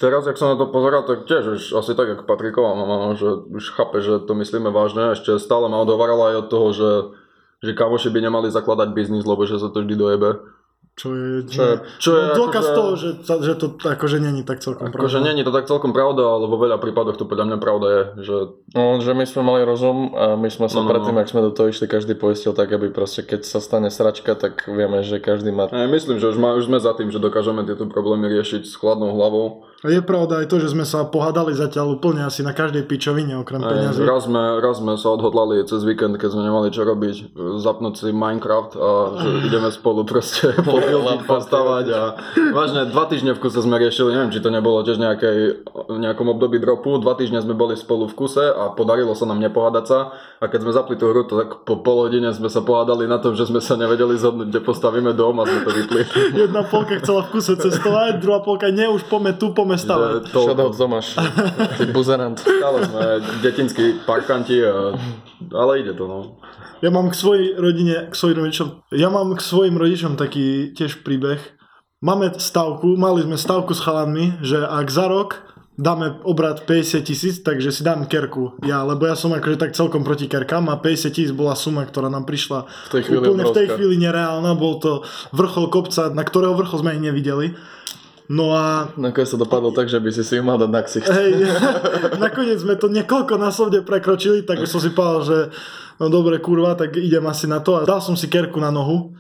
Teraz, 0.02 0.26
jak 0.26 0.36
sa 0.36 0.50
na 0.50 0.58
to 0.58 0.66
pozerá, 0.68 1.00
tak 1.02 1.24
tiež 1.24 1.44
už 1.52 1.62
asi 1.78 1.94
tak, 1.94 2.10
ako 2.12 2.24
Patriková 2.26 2.74
mama, 2.74 3.14
že 3.14 3.30
už 3.48 3.70
chápe, 3.70 4.02
že 4.02 4.18
to 4.20 4.34
myslíme 4.34 4.68
vážne. 4.68 5.14
Ešte 5.14 5.38
stále 5.38 5.70
ma 5.70 5.78
odhovarala 5.80 6.34
aj 6.34 6.38
od 6.40 6.48
toho, 6.50 6.68
že, 6.72 6.92
že 7.62 7.72
kamoši 7.72 8.10
by 8.10 8.20
nemali 8.20 8.50
zakladať 8.50 8.90
biznis, 8.92 9.24
lebo 9.24 9.46
že 9.46 9.56
sa 9.56 9.70
to 9.70 9.80
vždy 9.80 9.94
dojebe. 9.94 10.42
Čo 10.92 11.16
je, 11.16 11.48
Čo 11.48 11.62
je- 11.64 11.80
čo 11.98 12.12
je 12.12 12.24
no, 12.28 12.36
dôkaz 12.36 12.62
akože- 12.62 12.76
toho, 12.76 12.92
že, 12.94 13.10
že 13.24 13.54
to 13.56 13.68
akože 13.80 14.18
není 14.20 14.44
tak 14.44 14.60
celkom 14.60 14.92
Akože 14.92 15.18
pravda. 15.18 15.24
není 15.24 15.42
to 15.42 15.50
tak 15.50 15.64
celkom 15.64 15.96
pravda, 15.96 16.20
ale 16.28 16.46
vo 16.46 16.60
veľa 16.60 16.78
prípadoch 16.78 17.16
to 17.16 17.24
podľa 17.24 17.48
mňa 17.48 17.58
pravda 17.58 17.88
je, 17.88 18.02
že 18.22 18.36
No, 18.76 19.00
že 19.00 19.12
my 19.12 19.24
sme 19.24 19.42
mali 19.42 19.64
rozum 19.64 20.12
a 20.12 20.36
my 20.36 20.52
sme 20.52 20.68
sa 20.68 20.78
No, 20.78 20.86
no, 20.86 20.92
predtým, 20.92 21.16
no. 21.16 21.24
ak 21.24 21.32
sme 21.32 21.42
do 21.42 21.50
toho 21.50 21.72
išli, 21.72 21.88
každý 21.88 22.14
poistil 22.14 22.52
tak, 22.52 22.68
aby 22.70 22.92
proste 22.92 23.24
keď 23.24 23.40
sa 23.42 23.58
stane 23.58 23.88
sračka, 23.88 24.36
tak 24.36 24.68
vieme, 24.68 25.00
že 25.00 25.18
každý 25.18 25.50
má... 25.50 25.72
Ja 25.72 25.88
myslím, 25.88 26.20
že 26.20 26.28
už, 26.28 26.38
má, 26.38 26.54
už 26.54 26.68
sme 26.68 26.78
za 26.78 26.92
tým, 26.92 27.08
že 27.08 27.18
dokážeme 27.18 27.64
tieto 27.64 27.88
problémy 27.88 28.28
riešiť 28.30 28.62
s 28.62 28.76
chladnou 28.76 29.16
hlavou. 29.16 29.64
A 29.82 29.90
je 29.90 29.98
pravda 30.06 30.46
aj 30.46 30.48
to, 30.54 30.62
že 30.62 30.78
sme 30.78 30.86
sa 30.86 31.10
pohádali 31.10 31.58
zatiaľ 31.58 31.98
úplne 31.98 32.22
asi 32.22 32.46
na 32.46 32.54
každej 32.54 32.86
pičovine 32.86 33.34
okrem 33.42 33.66
peňazí. 33.66 34.06
raz, 34.06 34.30
sme, 34.30 34.62
raz 34.62 34.78
sme 34.78 34.94
sa 34.94 35.10
odhodlali 35.10 35.58
cez 35.66 35.82
víkend, 35.82 36.22
keď 36.22 36.38
sme 36.38 36.46
nemali 36.46 36.70
čo 36.70 36.86
robiť, 36.86 37.34
zapnúť 37.58 37.94
si 37.98 38.14
Minecraft 38.14 38.78
a 38.78 38.90
že 39.18 39.30
ideme 39.50 39.74
spolu 39.74 40.06
proste 40.06 40.54
pobuildiť, 40.70 41.26
postavať 41.26 41.86
a 41.98 42.02
vážne 42.54 42.94
dva 42.94 43.10
týždne 43.10 43.34
v 43.34 43.42
kuse 43.42 43.58
sme 43.58 43.82
riešili, 43.82 44.14
neviem, 44.14 44.30
či 44.30 44.46
to 44.46 44.54
nebolo 44.54 44.86
tiež 44.86 45.02
nejakej, 45.02 45.66
v 45.66 45.98
nejakom 45.98 46.30
období 46.30 46.62
dropu, 46.62 47.02
dva 47.02 47.18
týždne 47.18 47.42
sme 47.42 47.58
boli 47.58 47.74
spolu 47.74 48.06
v 48.06 48.14
kuse 48.14 48.54
a 48.54 48.70
podarilo 48.78 49.18
sa 49.18 49.26
nám 49.26 49.42
nepohádať 49.42 49.86
sa 49.90 50.14
a 50.42 50.46
keď 50.46 50.62
sme 50.62 50.78
zapli 50.78 50.94
tú 50.94 51.10
hru, 51.10 51.26
tak 51.26 51.66
po 51.66 51.82
pol 51.82 52.06
hodine 52.06 52.30
sme 52.34 52.54
sa 52.54 52.62
pohádali 52.62 53.10
na 53.10 53.18
tom, 53.18 53.34
že 53.34 53.50
sme 53.50 53.58
sa 53.58 53.74
nevedeli 53.78 54.14
zhodnúť, 54.14 54.50
kde 54.50 54.62
postavíme 54.62 55.14
dom 55.18 55.42
a 55.42 55.50
sme 55.50 55.60
to 55.66 55.72
vypli. 55.74 56.02
Jedna 56.46 56.66
polka 56.70 57.02
chcela 57.02 57.26
v 57.26 57.34
kuse 57.34 57.58
cestovať, 57.58 58.22
druhá 58.22 58.46
polka 58.46 58.70
nie, 58.70 58.86
už 58.86 59.10
pome 59.10 59.34
tu, 59.38 59.54
pome 59.58 59.71
stavať. 59.76 60.10
Že 60.10 60.20
to- 60.28 60.46
Shoutout 60.46 60.74
Tomáš, 60.74 61.08
ty 61.76 61.84
buzerant. 61.88 62.38
Stále 62.60 62.80
sme 62.84 63.04
detinskí 63.40 64.02
parkanti, 64.02 64.60
a, 64.60 64.96
ale 65.52 65.72
ide 65.80 65.94
to, 65.94 66.06
no. 66.06 66.20
Ja 66.80 66.90
mám 66.90 67.08
k 67.08 67.16
svojej 67.16 67.54
rodine, 67.56 68.10
k 68.10 68.16
svojim 68.16 68.42
rodičom, 68.42 68.68
ja 68.90 69.08
mám 69.08 69.32
k 69.32 69.42
svojim 69.42 69.78
rodičom 69.78 70.16
taký 70.16 70.72
tiež 70.72 71.02
príbeh. 71.02 71.38
Máme 72.00 72.34
stavku, 72.34 72.98
mali 72.98 73.22
sme 73.22 73.38
stavku 73.38 73.72
s 73.72 73.80
chalanmi, 73.80 74.42
že 74.42 74.58
ak 74.58 74.90
za 74.90 75.06
rok 75.06 75.46
dáme 75.78 76.18
obrad 76.22 76.66
50 76.66 77.02
tisíc, 77.02 77.38
takže 77.40 77.70
si 77.70 77.82
dám 77.82 78.06
kerku. 78.06 78.58
Ja, 78.62 78.82
lebo 78.82 79.06
ja 79.06 79.14
som 79.14 79.30
akože 79.30 79.58
tak 79.58 79.72
celkom 79.72 80.02
proti 80.02 80.26
kerkám 80.26 80.66
a 80.68 80.78
50 80.78 81.10
tisíc 81.10 81.30
bola 81.30 81.54
suma, 81.54 81.86
ktorá 81.86 82.10
nám 82.10 82.26
prišla 82.26 82.66
V 82.66 82.92
tej 82.92 83.02
chvíli 83.06 83.18
úplne 83.24 83.46
v 83.46 83.54
tej 83.54 83.66
obrovská. 83.66 83.76
chvíli 83.78 83.96
nereálna. 83.98 84.52
Bol 84.54 84.78
to 84.78 84.92
vrchol 85.30 85.70
kopca, 85.70 86.10
na 86.10 86.22
ktorého 86.22 86.54
vrchol 86.54 86.82
sme 86.82 86.94
ani 86.94 87.10
nevideli. 87.10 87.54
No 88.32 88.56
a 88.56 88.96
Nakoniec 88.96 89.28
sa 89.28 89.36
dopadlo 89.36 89.76
tak, 89.76 89.92
že 89.92 90.00
by 90.00 90.08
si 90.08 90.24
si 90.24 90.40
ju 90.40 90.44
mal 90.46 90.56
dať 90.56 90.72
na 90.72 90.82
ksicht. 90.88 91.04
Hej, 91.04 91.32
nakoniec 92.24 92.64
sme 92.64 92.80
to 92.80 92.88
niekoľko 92.88 93.36
násobne 93.36 93.84
prekročili, 93.84 94.48
tak 94.48 94.64
som 94.72 94.80
si 94.80 94.96
povedal, 94.96 95.22
že 95.28 95.38
no 96.00 96.08
dobre 96.08 96.40
kurva, 96.40 96.80
tak 96.80 96.96
idem 96.96 97.28
asi 97.28 97.52
na 97.52 97.60
to 97.60 97.76
a 97.76 97.84
dal 97.84 98.00
som 98.00 98.16
si 98.16 98.32
kerku 98.32 98.64
na 98.64 98.72
nohu. 98.72 99.12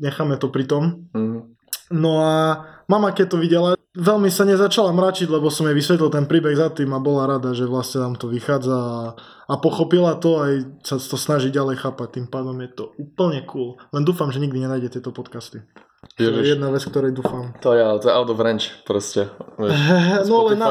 Necháme 0.00 0.40
to 0.40 0.48
pri 0.48 0.64
tom. 0.64 1.04
Mhm. 1.12 1.52
No 1.92 2.24
a 2.24 2.64
mama 2.88 3.12
keď 3.12 3.26
to 3.28 3.36
videla, 3.36 3.76
veľmi 3.92 4.32
sa 4.32 4.48
nezačala 4.48 4.96
mračiť, 4.96 5.28
lebo 5.28 5.52
som 5.52 5.68
jej 5.68 5.76
vysvetlil 5.76 6.08
ten 6.08 6.24
príbeh 6.24 6.56
za 6.56 6.72
tým 6.72 6.96
a 6.96 7.04
bola 7.04 7.28
rada, 7.28 7.52
že 7.52 7.68
vlastne 7.68 8.00
nám 8.00 8.16
to 8.16 8.32
vychádza 8.32 8.72
a, 8.72 9.12
a 9.52 9.54
pochopila 9.60 10.16
to 10.16 10.40
aj 10.40 10.52
sa 10.80 10.96
to 10.96 11.20
snaží 11.20 11.52
ďalej 11.52 11.84
chápať. 11.84 12.16
Tým 12.16 12.26
pádom 12.32 12.56
je 12.64 12.72
to 12.72 12.96
úplne 12.96 13.44
cool. 13.44 13.76
Len 13.92 14.00
dúfam, 14.00 14.32
že 14.32 14.40
nikdy 14.40 14.64
nenájde 14.64 14.96
tieto 14.96 15.12
podcasty. 15.12 15.60
To 16.02 16.22
je 16.22 16.54
jedna 16.54 16.68
vec, 16.74 16.82
ktorej 16.82 17.14
dúfam. 17.14 17.54
To 17.62 17.72
je, 17.72 17.80
ale 17.80 17.98
to 18.02 18.10
je 18.10 18.14
out 18.14 18.30
of 18.30 18.38
range 18.42 18.74
proste. 18.82 19.30
Vieš. 19.58 19.74
No. 20.58 20.68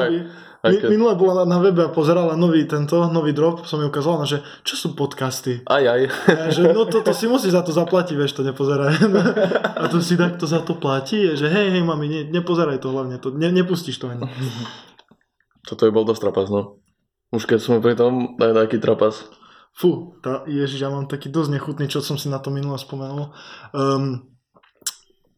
Aj 0.62 0.70
Mi, 0.70 0.78
keď- 0.78 0.94
minule 0.94 1.18
bola 1.18 1.42
na, 1.42 1.58
na 1.58 1.58
webe 1.58 1.82
a 1.82 1.90
pozerala 1.90 2.38
nový 2.38 2.70
tento, 2.70 3.10
nový 3.10 3.34
drop, 3.34 3.66
som 3.66 3.82
jej 3.82 3.90
ukázala, 3.90 4.30
že 4.30 4.46
čo 4.62 4.78
sú 4.78 4.88
podcasty. 4.94 5.66
Aj, 5.66 5.82
aj. 5.82 6.02
A 6.30 6.54
že 6.54 6.70
no 6.70 6.86
to, 6.86 7.02
to 7.02 7.18
si 7.18 7.26
musíš 7.26 7.58
za 7.58 7.66
to 7.66 7.74
zaplatiť, 7.74 8.14
vieš, 8.14 8.38
to 8.38 8.46
nepozeraj. 8.46 8.94
A 9.82 9.90
to 9.90 9.98
si 10.06 10.14
takto 10.14 10.46
za 10.46 10.62
to 10.62 10.78
platí, 10.78 11.34
že 11.34 11.50
hej, 11.50 11.74
hej, 11.74 11.82
mami, 11.82 12.06
ne, 12.06 12.22
nepozeraj 12.30 12.78
to 12.78 12.94
hlavne, 12.94 13.18
to, 13.18 13.34
ne, 13.34 13.50
nepustíš 13.50 13.98
to 13.98 14.14
ani. 14.14 14.22
Toto 15.68 15.90
by 15.90 15.92
bol 15.98 16.06
dosť 16.06 16.30
trapas, 16.30 16.54
no. 16.54 16.78
Už 17.34 17.50
keď 17.50 17.58
sme 17.58 17.82
pri 17.82 17.98
tom, 17.98 18.38
daj 18.38 18.54
taký 18.54 18.78
trapas. 18.78 19.34
Fú, 19.74 20.14
tá, 20.22 20.46
ježiš, 20.46 20.78
ja 20.78 20.94
mám 20.94 21.10
taký 21.10 21.34
dosť 21.34 21.58
nechutný, 21.58 21.90
čo 21.90 22.06
som 22.06 22.22
si 22.22 22.30
na 22.30 22.38
to 22.38 22.54
minule 22.54 22.78
spomenul. 22.78 23.34
Um, 23.74 24.30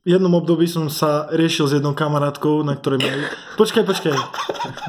jednom 0.03 0.35
období 0.35 0.67
som 0.67 0.91
sa 0.91 1.31
riešil 1.31 1.65
s 1.67 1.75
jednou 1.79 1.95
kamarátkou, 1.95 2.63
na 2.63 2.75
ktorej 2.75 3.03
mi... 3.03 3.09
Počkaj, 3.55 3.83
počkaj. 3.87 4.15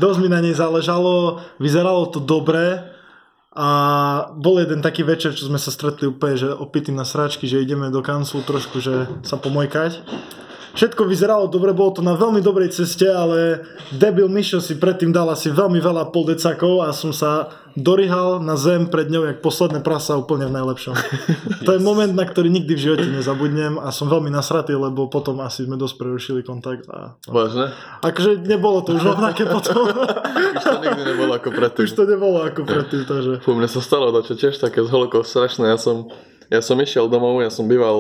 Dosť 0.03 0.19
mi 0.19 0.29
na 0.31 0.43
nej 0.43 0.55
záležalo, 0.55 1.43
vyzeralo 1.63 2.11
to 2.11 2.19
dobre 2.19 2.83
a 3.55 3.69
bol 4.35 4.59
jeden 4.59 4.83
taký 4.83 5.07
večer, 5.07 5.31
čo 5.31 5.47
sme 5.47 5.63
sa 5.63 5.71
stretli 5.71 6.11
úplne, 6.11 6.35
že 6.35 6.51
opitým 6.51 6.99
na 6.99 7.07
sračky, 7.07 7.47
že 7.47 7.63
ideme 7.63 7.95
do 7.95 8.03
kanclu 8.03 8.43
trošku, 8.43 8.83
že 8.83 9.07
sa 9.23 9.39
pomojkať. 9.39 10.03
Všetko 10.75 11.07
vyzeralo 11.07 11.47
dobre, 11.47 11.71
bolo 11.71 11.95
to 11.95 12.03
na 12.03 12.19
veľmi 12.19 12.43
dobrej 12.43 12.75
ceste, 12.75 13.07
ale 13.07 13.63
debil 13.95 14.27
Mišo 14.27 14.59
si 14.59 14.75
predtým 14.75 15.15
dal 15.15 15.31
asi 15.31 15.55
veľmi 15.55 15.79
veľa 15.79 16.11
poldecakov 16.11 16.83
a 16.83 16.91
som 16.91 17.15
sa 17.15 17.47
dorihal 17.75 18.39
na 18.39 18.55
zem 18.55 18.87
pred 18.87 19.11
ňou, 19.11 19.27
jak 19.27 19.43
posledné 19.43 19.83
prasa 19.83 20.15
úplne 20.15 20.47
v 20.47 20.55
najlepšom. 20.55 20.95
To 21.67 21.75
je 21.75 21.81
moment, 21.83 22.11
na 22.15 22.23
ktorý 22.23 22.47
nikdy 22.51 22.73
v 22.79 22.81
živote 22.81 23.07
nezabudnem 23.11 23.83
a 23.83 23.91
som 23.91 24.07
veľmi 24.07 24.31
nasratý, 24.31 24.79
lebo 24.79 25.11
potom 25.11 25.43
asi 25.43 25.67
sme 25.67 25.75
dosť 25.75 25.95
prerušili 25.99 26.41
kontakt 26.47 26.87
a... 26.87 27.19
Vážne? 27.27 27.75
Akože 28.07 28.47
nebolo 28.47 28.87
to 28.87 28.95
už 28.95 29.03
rovnaké 29.03 29.47
potom. 29.49 29.91
Už 30.55 30.63
to 30.63 30.79
nikdy 30.87 31.03
nebolo 31.03 31.33
ako 31.35 31.51
predtým. 31.51 31.83
už 31.83 31.93
to 31.99 32.05
nebolo 32.07 32.39
ako 32.47 32.63
predtým, 32.63 33.03
takže... 33.11 33.33
Fú, 33.43 33.59
mne 33.59 33.67
sa 33.67 33.83
stalo 33.83 34.15
dačo 34.15 34.39
tiež 34.39 34.55
také 34.63 34.87
s 34.87 34.89
holkou 34.91 35.27
strašné. 35.27 35.67
Ja 35.67 35.79
som, 35.79 36.15
ja 36.47 36.63
som 36.63 36.79
išiel 36.79 37.11
domov, 37.11 37.43
ja 37.43 37.51
som 37.51 37.67
býval 37.67 37.99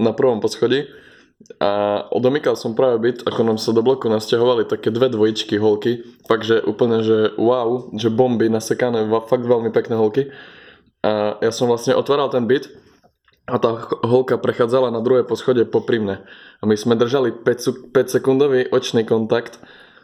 na 0.00 0.16
prvom 0.16 0.40
poschodí 0.40 0.88
a 1.58 2.04
odomykal 2.14 2.54
som 2.54 2.78
práve 2.78 3.00
byt, 3.02 3.18
ako 3.26 3.40
nám 3.42 3.58
sa 3.58 3.74
do 3.74 3.82
bloku 3.82 4.06
nasťahovali 4.06 4.70
také 4.70 4.94
dve 4.94 5.10
dvojičky 5.10 5.58
holky. 5.58 6.06
Fakt, 6.30 6.46
že 6.46 6.62
úplne, 6.62 7.02
že 7.02 7.34
wow, 7.34 7.90
že 7.98 8.12
bomby 8.12 8.46
nasekané, 8.46 9.08
fakt 9.26 9.42
veľmi 9.42 9.74
pekné 9.74 9.98
holky. 9.98 10.30
A 11.00 11.40
ja 11.40 11.50
som 11.50 11.66
vlastne 11.66 11.96
otváral 11.96 12.28
ten 12.28 12.44
byt 12.44 12.68
a 13.50 13.58
tá 13.58 13.74
holka 14.06 14.38
prechádzala 14.38 14.94
na 14.94 15.02
druhé 15.02 15.26
poschodie 15.26 15.66
popri 15.66 15.98
mne. 15.98 16.22
A 16.60 16.68
my 16.68 16.76
sme 16.78 16.94
držali 16.94 17.34
5, 17.34 17.90
5 17.90 18.14
sekundový 18.14 18.70
očný 18.70 19.02
kontakt. 19.02 19.58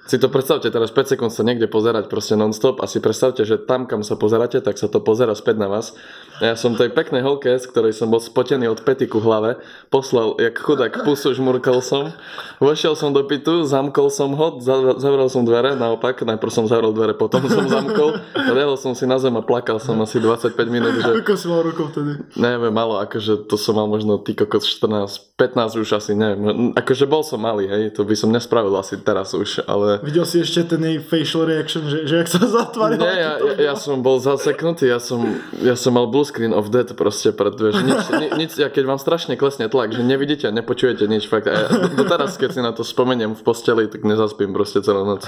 Si 0.07 0.23
to 0.23 0.31
predstavte, 0.31 0.71
teraz 0.71 0.95
5 0.95 1.19
sekúnd 1.19 1.35
sa 1.35 1.43
niekde 1.43 1.67
pozerať 1.67 2.07
proste 2.07 2.39
non-stop 2.39 2.79
a 2.79 2.87
si 2.87 3.03
predstavte, 3.03 3.43
že 3.43 3.59
tam, 3.59 3.91
kam 3.91 4.07
sa 4.07 4.15
pozeráte, 4.15 4.63
tak 4.63 4.79
sa 4.79 4.87
to 4.87 5.03
pozera 5.03 5.35
späť 5.35 5.59
na 5.59 5.67
vás. 5.67 5.99
Ja 6.39 6.55
som 6.55 6.79
tej 6.79 6.95
peknej 6.95 7.27
holke, 7.27 7.51
z 7.59 7.67
ktorej 7.67 7.91
som 7.91 8.07
bol 8.07 8.23
spotený 8.23 8.71
od 8.71 8.87
pety 8.87 9.11
ku 9.11 9.19
hlave, 9.19 9.59
poslal 9.91 10.39
jak 10.39 10.63
chudák 10.63 11.03
pusu, 11.03 11.35
žmurkal 11.35 11.83
som, 11.83 12.15
vošiel 12.63 12.95
som 12.95 13.11
do 13.11 13.27
pitu, 13.27 13.67
zamkol 13.67 14.07
som 14.07 14.31
ho, 14.31 14.63
za- 14.63 14.95
zavrel 15.03 15.27
som 15.27 15.43
dvere, 15.43 15.75
naopak, 15.75 16.23
najprv 16.23 16.53
som 16.55 16.71
zavrel 16.71 16.95
dvere, 16.95 17.19
potom 17.19 17.43
som 17.51 17.67
zamkol, 17.67 18.23
lehol 18.55 18.79
som 18.79 18.95
si 18.95 19.11
na 19.11 19.19
zem 19.19 19.35
a 19.35 19.43
plakal 19.43 19.83
som 19.83 19.99
asi 20.07 20.23
25 20.23 20.55
minút, 20.71 21.03
že 21.03 21.19
Koľko 21.19 21.35
si 21.35 21.47
mal 21.51 21.67
rokov 21.67 21.91
vtedy? 21.91 22.23
Neviem, 22.39 22.71
malo, 22.71 23.03
akože 23.03 23.51
to 23.51 23.59
som 23.59 23.75
mal 23.75 23.91
možno 23.91 24.23
ty 24.23 24.39
kokos 24.39 24.71
14, 24.71 25.35
15 25.35 25.83
už 25.83 25.89
asi, 25.99 26.15
neviem. 26.15 26.71
Akože 26.79 27.11
bol 27.11 27.27
som 27.27 27.43
malý, 27.43 27.67
hej, 27.67 27.91
to 27.91 28.07
by 28.07 28.15
som 28.15 28.31
nespravil 28.31 28.77
asi 28.79 29.03
teraz 29.03 29.35
už, 29.35 29.67
ale... 29.67 29.96
Videl 30.03 30.27
si 30.29 30.43
ešte 30.43 30.65
ten 30.65 30.83
jej 30.83 30.99
facial 31.01 31.47
reaction, 31.47 31.85
že, 31.87 32.09
že 32.09 32.25
jak 32.25 32.29
sa 32.29 32.43
zatvárila? 32.45 33.03
Nie, 33.05 33.17
ja, 33.17 33.33
ja, 33.39 33.55
ja 33.73 33.75
som 33.79 34.03
bol 34.03 34.19
zaseknutý, 34.19 34.91
ja 34.91 35.01
som, 35.01 35.23
ja 35.61 35.77
som 35.77 35.95
mal 35.95 36.11
blue 36.11 36.25
screen 36.25 36.53
of 36.53 36.69
death 36.73 36.93
proste 36.99 37.33
pred, 37.33 37.55
vieš, 37.57 37.81
nič, 37.85 38.03
ni, 38.17 38.27
nič, 38.45 38.51
ja 38.61 38.69
keď 38.73 38.85
vám 38.97 39.01
strašne 39.01 39.39
klesne 39.39 39.71
tlak, 39.71 39.95
že 39.95 40.03
nevidíte, 40.05 40.49
nepočujete 40.51 41.07
nič, 41.07 41.31
fakt, 41.31 41.49
a 41.49 41.55
ja, 41.55 41.67
do 41.93 42.05
teraz, 42.05 42.37
keď 42.37 42.51
si 42.53 42.61
na 42.61 42.73
to 42.75 42.83
spomeniem 42.85 43.37
v 43.37 43.43
posteli, 43.43 43.87
tak 43.87 44.03
nezaspím 44.03 44.53
proste 44.57 44.83
celú 44.83 45.07
noc. 45.07 45.25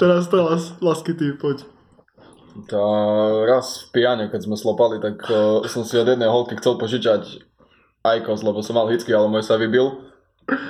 Teraz 0.00 0.30
to 0.30 0.40
las, 0.40 0.76
lasky 0.78 1.12
ty, 1.12 1.34
poď. 1.36 1.66
Tá, 2.72 2.80
raz 3.44 3.84
v 3.84 4.00
pijane, 4.00 4.32
keď 4.32 4.48
sme 4.48 4.56
slopali, 4.56 4.96
tak 4.96 5.20
uh, 5.28 5.60
som 5.68 5.84
si 5.84 6.00
od 6.00 6.08
jednej 6.08 6.32
holky 6.32 6.56
chcel 6.56 6.80
požičať 6.80 7.44
Icos, 8.06 8.40
lebo 8.46 8.62
som 8.62 8.78
mal 8.78 8.88
hicky, 8.88 9.12
ale 9.12 9.28
môj 9.28 9.44
sa 9.44 9.58
vybil. 9.60 9.98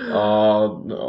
A 0.09 0.23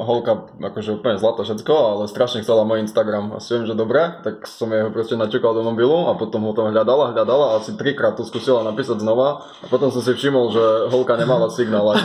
holka, 0.04 0.52
akože 0.60 1.00
úplne 1.00 1.16
zlatá 1.16 1.48
všetko, 1.48 1.72
ale 1.72 2.04
strašne 2.12 2.44
chcela 2.44 2.68
môj 2.68 2.84
Instagram. 2.84 3.32
A 3.32 3.40
si 3.40 3.56
viem, 3.56 3.64
že 3.64 3.72
dobre, 3.72 4.04
tak 4.28 4.44
som 4.44 4.68
jej 4.68 4.84
ho 4.84 4.92
proste 4.92 5.16
načukal 5.16 5.56
do 5.56 5.64
mobilu 5.64 6.12
a 6.12 6.20
potom 6.20 6.44
ho 6.44 6.52
tam 6.52 6.76
hľadala, 6.76 7.16
hľadala 7.16 7.56
a 7.56 7.64
asi 7.64 7.80
trikrát 7.80 8.20
to 8.20 8.28
skúsila 8.28 8.68
napísať 8.68 9.00
znova. 9.00 9.48
A 9.64 9.66
potom 9.72 9.88
som 9.88 10.04
si 10.04 10.12
všimol, 10.12 10.52
že 10.52 10.64
holka 10.92 11.16
nemala 11.16 11.48
signál. 11.48 11.96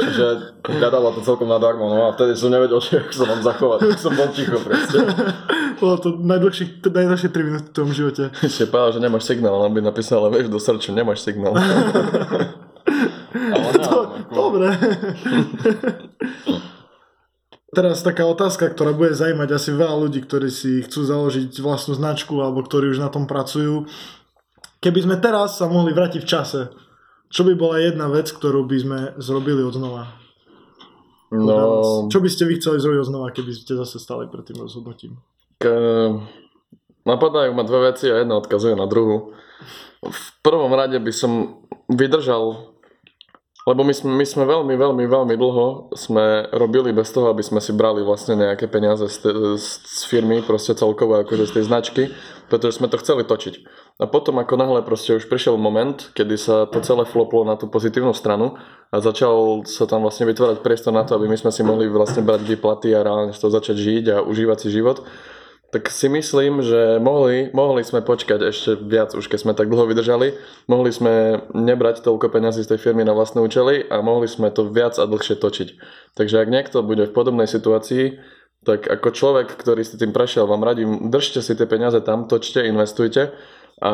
že 0.00 0.56
hľadala 0.64 1.12
to 1.12 1.20
celkom 1.20 1.48
nadarmo, 1.48 1.92
no 1.92 2.08
a 2.08 2.16
vtedy 2.16 2.32
som 2.36 2.48
nevedel, 2.48 2.80
že 2.80 3.00
jak 3.00 3.12
sa 3.12 3.28
mám 3.28 3.44
zachovať, 3.44 3.78
tak 3.92 4.00
som 4.00 4.12
bol 4.16 4.28
ticho 4.32 4.56
proste. 4.60 4.98
Bolo 5.80 5.96
to 6.00 6.08
najdlhšie, 6.16 6.84
najdlhšie 6.84 7.28
3 7.32 7.46
minúty 7.46 7.68
v 7.68 7.76
tom 7.76 7.88
živote. 7.92 8.32
Ešte 8.44 8.68
povedal, 8.68 8.96
že 8.96 9.00
nemáš 9.04 9.24
signál, 9.28 9.56
ona 9.56 9.68
by 9.68 9.80
napísala, 9.80 10.32
vieš, 10.32 10.48
do 10.48 10.60
srdču, 10.60 10.92
nemáš 10.92 11.24
signál. 11.24 11.56
Ale 13.30 13.70
Dobre. 14.30 14.70
Teraz 17.70 18.02
taká 18.02 18.26
otázka, 18.26 18.66
ktorá 18.66 18.90
bude 18.90 19.14
zaujímať 19.14 19.54
asi 19.54 19.70
veľa 19.70 19.94
ľudí, 19.94 20.26
ktorí 20.26 20.50
si 20.50 20.82
chcú 20.82 21.06
založiť 21.06 21.54
vlastnú 21.62 21.94
značku 21.94 22.34
alebo 22.42 22.66
ktorí 22.66 22.90
už 22.90 22.98
na 22.98 23.14
tom 23.14 23.30
pracujú. 23.30 23.86
Keby 24.82 25.06
sme 25.06 25.16
teraz 25.22 25.54
sa 25.54 25.70
mohli 25.70 25.94
vrátiť 25.94 26.18
v 26.18 26.30
čase, 26.30 26.60
čo 27.30 27.46
by 27.46 27.54
bola 27.54 27.78
jedna 27.78 28.10
vec, 28.10 28.26
ktorú 28.34 28.66
by 28.66 28.76
sme 28.80 28.98
zrobili 29.22 29.62
od 29.62 29.70
znova? 29.70 30.18
No, 31.30 32.10
Čo 32.10 32.18
by 32.18 32.26
ste 32.26 32.50
vy 32.50 32.58
chceli 32.58 32.82
zrobiť 32.82 33.06
od 33.06 33.10
znova, 33.14 33.30
keby 33.30 33.54
ste 33.54 33.78
zase 33.78 34.02
stali 34.02 34.26
pred 34.26 34.42
tým 34.42 34.66
rozhodnutím? 34.66 35.14
K, 35.62 35.70
napadajú 37.06 37.54
ma 37.54 37.62
dve 37.62 37.94
veci 37.94 38.10
a 38.10 38.18
jedna 38.18 38.34
odkazuje 38.34 38.74
na 38.74 38.90
druhú. 38.90 39.30
V 40.02 40.26
prvom 40.42 40.74
rade 40.74 40.98
by 40.98 41.12
som 41.14 41.62
vydržal, 41.86 42.69
lebo 43.68 43.84
my 43.84 43.92
sme, 43.92 44.16
my 44.16 44.24
sme 44.24 44.48
veľmi, 44.48 44.72
veľmi, 44.72 45.04
veľmi 45.04 45.34
dlho 45.36 45.92
sme 45.92 46.48
robili 46.56 46.96
bez 46.96 47.12
toho, 47.12 47.28
aby 47.28 47.44
sme 47.44 47.60
si 47.60 47.76
brali 47.76 48.00
vlastne 48.00 48.40
nejaké 48.40 48.64
peniaze 48.72 49.04
z, 49.04 49.20
z, 49.60 49.66
z 49.84 50.00
firmy, 50.08 50.40
proste 50.40 50.72
celkovo 50.72 51.20
akože 51.20 51.44
z 51.44 51.52
tej 51.60 51.64
značky, 51.68 52.02
pretože 52.48 52.80
sme 52.80 52.88
to 52.88 52.96
chceli 52.96 53.20
točiť. 53.28 53.54
A 54.00 54.08
potom 54.08 54.40
ako 54.40 54.56
náhle 54.56 54.80
proste 54.80 55.20
už 55.20 55.28
prišiel 55.28 55.60
moment, 55.60 56.08
kedy 56.16 56.40
sa 56.40 56.64
to 56.64 56.80
celé 56.80 57.04
floplo 57.04 57.44
na 57.44 57.60
tú 57.60 57.68
pozitívnu 57.68 58.16
stranu 58.16 58.56
a 58.88 58.96
začal 58.96 59.68
sa 59.68 59.84
tam 59.84 60.08
vlastne 60.08 60.24
vytvárať 60.24 60.64
priestor 60.64 60.96
na 60.96 61.04
to, 61.04 61.20
aby 61.20 61.28
my 61.28 61.36
sme 61.36 61.52
si 61.52 61.60
mohli 61.60 61.84
vlastne 61.84 62.24
brať 62.24 62.40
výplaty 62.48 62.96
a 62.96 63.04
reálne 63.04 63.36
z 63.36 63.40
toho 63.44 63.52
začať 63.52 63.76
žiť 63.76 64.04
a 64.08 64.16
užívať 64.24 64.56
si 64.56 64.68
život, 64.72 65.04
tak 65.70 65.86
si 65.86 66.10
myslím, 66.10 66.66
že 66.66 66.98
mohli, 66.98 67.46
mohli 67.54 67.86
sme 67.86 68.02
počkať 68.02 68.50
ešte 68.50 68.74
viac, 68.82 69.14
už 69.14 69.30
keď 69.30 69.38
sme 69.38 69.52
tak 69.54 69.70
dlho 69.70 69.86
vydržali. 69.86 70.34
Mohli 70.66 70.90
sme 70.90 71.14
nebrať 71.54 72.02
toľko 72.02 72.26
peňazí 72.26 72.66
z 72.66 72.74
tej 72.74 72.90
firmy 72.90 73.06
na 73.06 73.14
vlastné 73.14 73.38
účely 73.38 73.86
a 73.86 74.02
mohli 74.02 74.26
sme 74.26 74.50
to 74.50 74.66
viac 74.66 74.98
a 74.98 75.06
dlhšie 75.06 75.38
točiť. 75.38 75.68
Takže 76.18 76.42
ak 76.42 76.48
niekto 76.50 76.82
bude 76.82 77.06
v 77.06 77.14
podobnej 77.14 77.46
situácii, 77.46 78.18
tak 78.66 78.90
ako 78.90 79.08
človek, 79.14 79.54
ktorý 79.54 79.86
si 79.86 79.94
tým 79.94 80.10
prešiel, 80.10 80.50
vám 80.50 80.66
radím, 80.66 81.08
držte 81.08 81.38
si 81.40 81.54
tie 81.54 81.70
peniaze 81.70 82.02
tam, 82.02 82.26
točte, 82.26 82.66
investujte 82.66 83.32
a 83.80 83.92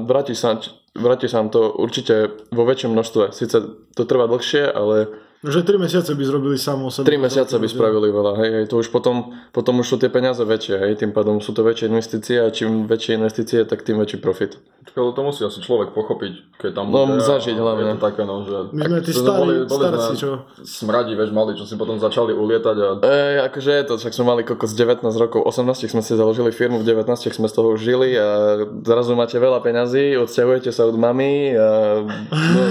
vráti 0.00 0.32
sa, 0.32 0.56
vráti 0.96 1.28
sa 1.28 1.44
vám 1.44 1.50
to 1.52 1.76
určite 1.76 2.46
vo 2.48 2.64
väčšom 2.64 2.94
množstve. 2.94 3.36
Sice 3.36 3.58
to 3.92 4.02
trvá 4.08 4.30
dlhšie, 4.30 4.64
ale 4.64 5.12
Že 5.38 5.62
3 5.62 5.78
mesiace 5.78 6.10
by 6.18 6.24
zrobili 6.26 6.58
samo 6.58 6.86
o 6.86 6.90
sebe. 6.90 7.06
3 7.06 7.14
mesiace 7.22 7.54
by 7.54 7.68
spravili 7.70 8.10
veľa, 8.10 8.32
hej, 8.42 8.50
hej, 8.58 8.64
to 8.66 8.82
už 8.82 8.90
potom, 8.90 9.30
potom 9.54 9.78
už 9.78 9.86
sú 9.86 9.96
tie 9.96 10.10
peniaze 10.10 10.42
väčšie, 10.42 10.74
hej, 10.82 10.92
tým 10.98 11.14
pádom 11.14 11.38
sú 11.38 11.54
to 11.54 11.62
väčšie 11.62 11.86
investície 11.86 12.42
a 12.42 12.50
čím 12.50 12.90
väčšie 12.90 13.22
investície, 13.22 13.62
tak 13.62 13.86
tým 13.86 14.02
väčší 14.02 14.18
profit. 14.18 14.58
Ale 14.98 15.14
to 15.14 15.22
musí 15.22 15.46
asi 15.46 15.62
človek 15.62 15.94
pochopiť, 15.94 16.58
keď 16.58 16.70
tam 16.74 16.90
No, 16.90 17.06
bude 17.06 17.22
zažiť 17.22 17.54
hlavne. 17.54 17.86
Je 17.86 17.94
to 17.94 18.02
také, 18.02 18.22
no, 18.26 18.42
že... 18.42 18.56
My 18.74 18.82
sme 18.88 18.98
tí 18.98 19.12
starí, 19.14 19.38
boli- 19.38 19.62
boli 19.68 19.84
starci, 19.86 20.12
čo? 20.18 20.30
Smradi, 20.58 21.12
vieš, 21.14 21.30
mali, 21.30 21.54
čo 21.54 21.64
si 21.70 21.78
potom 21.78 22.02
začali 22.02 22.34
ulietať 22.34 22.76
a 22.82 22.86
Ej, 22.98 23.34
akože 23.46 23.70
je 23.78 23.84
to, 23.86 23.94
však 23.94 24.12
sme 24.18 24.24
mali 24.26 24.42
kokos 24.42 24.74
19 24.74 25.06
rokov, 25.22 25.46
18 25.46 25.86
sme 25.86 26.02
si 26.02 26.18
založili 26.18 26.50
firmu, 26.50 26.82
v 26.82 26.86
19 26.88 27.14
sme 27.14 27.46
z 27.46 27.54
toho 27.54 27.78
žili 27.78 28.18
a 28.18 28.58
zrazu 28.82 29.14
máte 29.14 29.38
veľa 29.38 29.62
peňazí, 29.62 30.18
odsťahujete 30.18 30.74
sa 30.74 30.82
od 30.90 30.98
mami 30.98 31.54
a 31.54 31.68
no, 32.02 32.62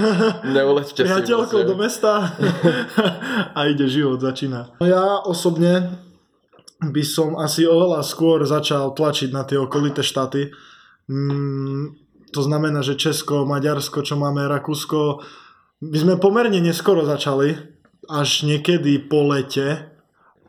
neuleďte 0.58 1.00
si. 1.00 1.08
Priateľkou 1.08 1.64
do 1.64 1.76
mesta 1.80 2.34
a 3.56 3.60
ide 3.66 3.86
život, 3.88 4.20
začína. 4.20 4.78
No 4.80 4.84
ja 4.86 5.22
osobne 5.24 5.98
by 6.78 7.02
som 7.02 7.34
asi 7.34 7.66
oveľa 7.66 8.06
skôr 8.06 8.46
začal 8.46 8.94
tlačiť 8.94 9.34
na 9.34 9.42
tie 9.42 9.58
okolité 9.58 10.06
štáty. 10.06 10.54
Mm, 11.10 11.98
to 12.30 12.40
znamená, 12.44 12.84
že 12.84 13.00
Česko, 13.00 13.48
Maďarsko, 13.48 14.04
čo 14.06 14.14
máme, 14.14 14.46
Rakúsko, 14.46 15.24
my 15.82 15.96
sme 15.98 16.14
pomerne 16.18 16.58
neskoro 16.62 17.02
začali, 17.06 17.54
až 18.08 18.46
niekedy 18.46 18.98
po 19.10 19.26
lete, 19.28 19.87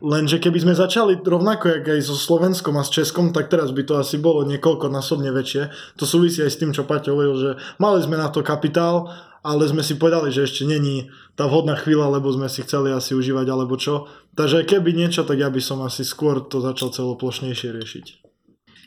Lenže 0.00 0.40
keby 0.40 0.64
sme 0.64 0.72
začali 0.72 1.20
rovnako 1.20 1.76
jak 1.76 1.84
aj 1.92 2.00
so 2.08 2.16
Slovenskom 2.16 2.72
a 2.80 2.84
s 2.84 2.88
Českom, 2.88 3.36
tak 3.36 3.52
teraz 3.52 3.68
by 3.68 3.84
to 3.84 4.00
asi 4.00 4.16
bolo 4.16 4.48
niekoľkonásobne 4.48 5.28
väčšie. 5.28 5.68
To 6.00 6.08
súvisí 6.08 6.40
aj 6.40 6.56
s 6.56 6.60
tým, 6.60 6.72
čo 6.72 6.88
Paťo 6.88 7.12
hovoril, 7.12 7.36
že 7.36 7.50
mali 7.76 8.00
sme 8.00 8.16
na 8.16 8.32
to 8.32 8.40
kapitál, 8.40 9.12
ale 9.44 9.68
sme 9.68 9.84
si 9.84 10.00
povedali, 10.00 10.32
že 10.32 10.48
ešte 10.48 10.64
není 10.64 11.12
tá 11.36 11.44
vhodná 11.44 11.76
chvíľa, 11.76 12.16
lebo 12.16 12.32
sme 12.32 12.48
si 12.48 12.64
chceli 12.64 12.96
asi 12.96 13.12
užívať 13.12 13.46
alebo 13.52 13.76
čo. 13.76 14.08
Takže 14.40 14.64
keby 14.64 14.96
niečo, 14.96 15.28
tak 15.28 15.36
ja 15.36 15.52
by 15.52 15.60
som 15.60 15.84
asi 15.84 16.00
skôr 16.00 16.48
to 16.48 16.64
začal 16.64 16.88
celoplošnejšie 16.88 17.68
riešiť. 17.76 18.06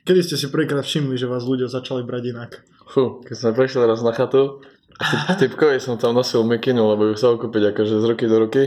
Kedy 0.10 0.20
ste 0.26 0.36
si 0.36 0.50
prvýkrát 0.50 0.82
všimli, 0.82 1.14
že 1.14 1.30
vás 1.30 1.46
ľudia 1.46 1.70
začali 1.70 2.02
brať 2.02 2.24
inak? 2.34 2.52
Fú, 2.90 3.22
keď 3.22 3.36
sme 3.38 3.52
prišli 3.54 3.86
raz 3.86 4.02
na 4.02 4.18
chatu, 4.18 4.66
typkovi 5.42 5.78
som 5.78 6.02
tam 6.02 6.18
nosil 6.18 6.42
mikinu, 6.42 6.90
lebo 6.90 7.10
ju 7.10 7.14
chcel 7.18 7.38
kúpiť 7.38 7.74
akože 7.74 8.02
z 8.02 8.06
ruky 8.10 8.26
do 8.26 8.38
ruky 8.42 8.64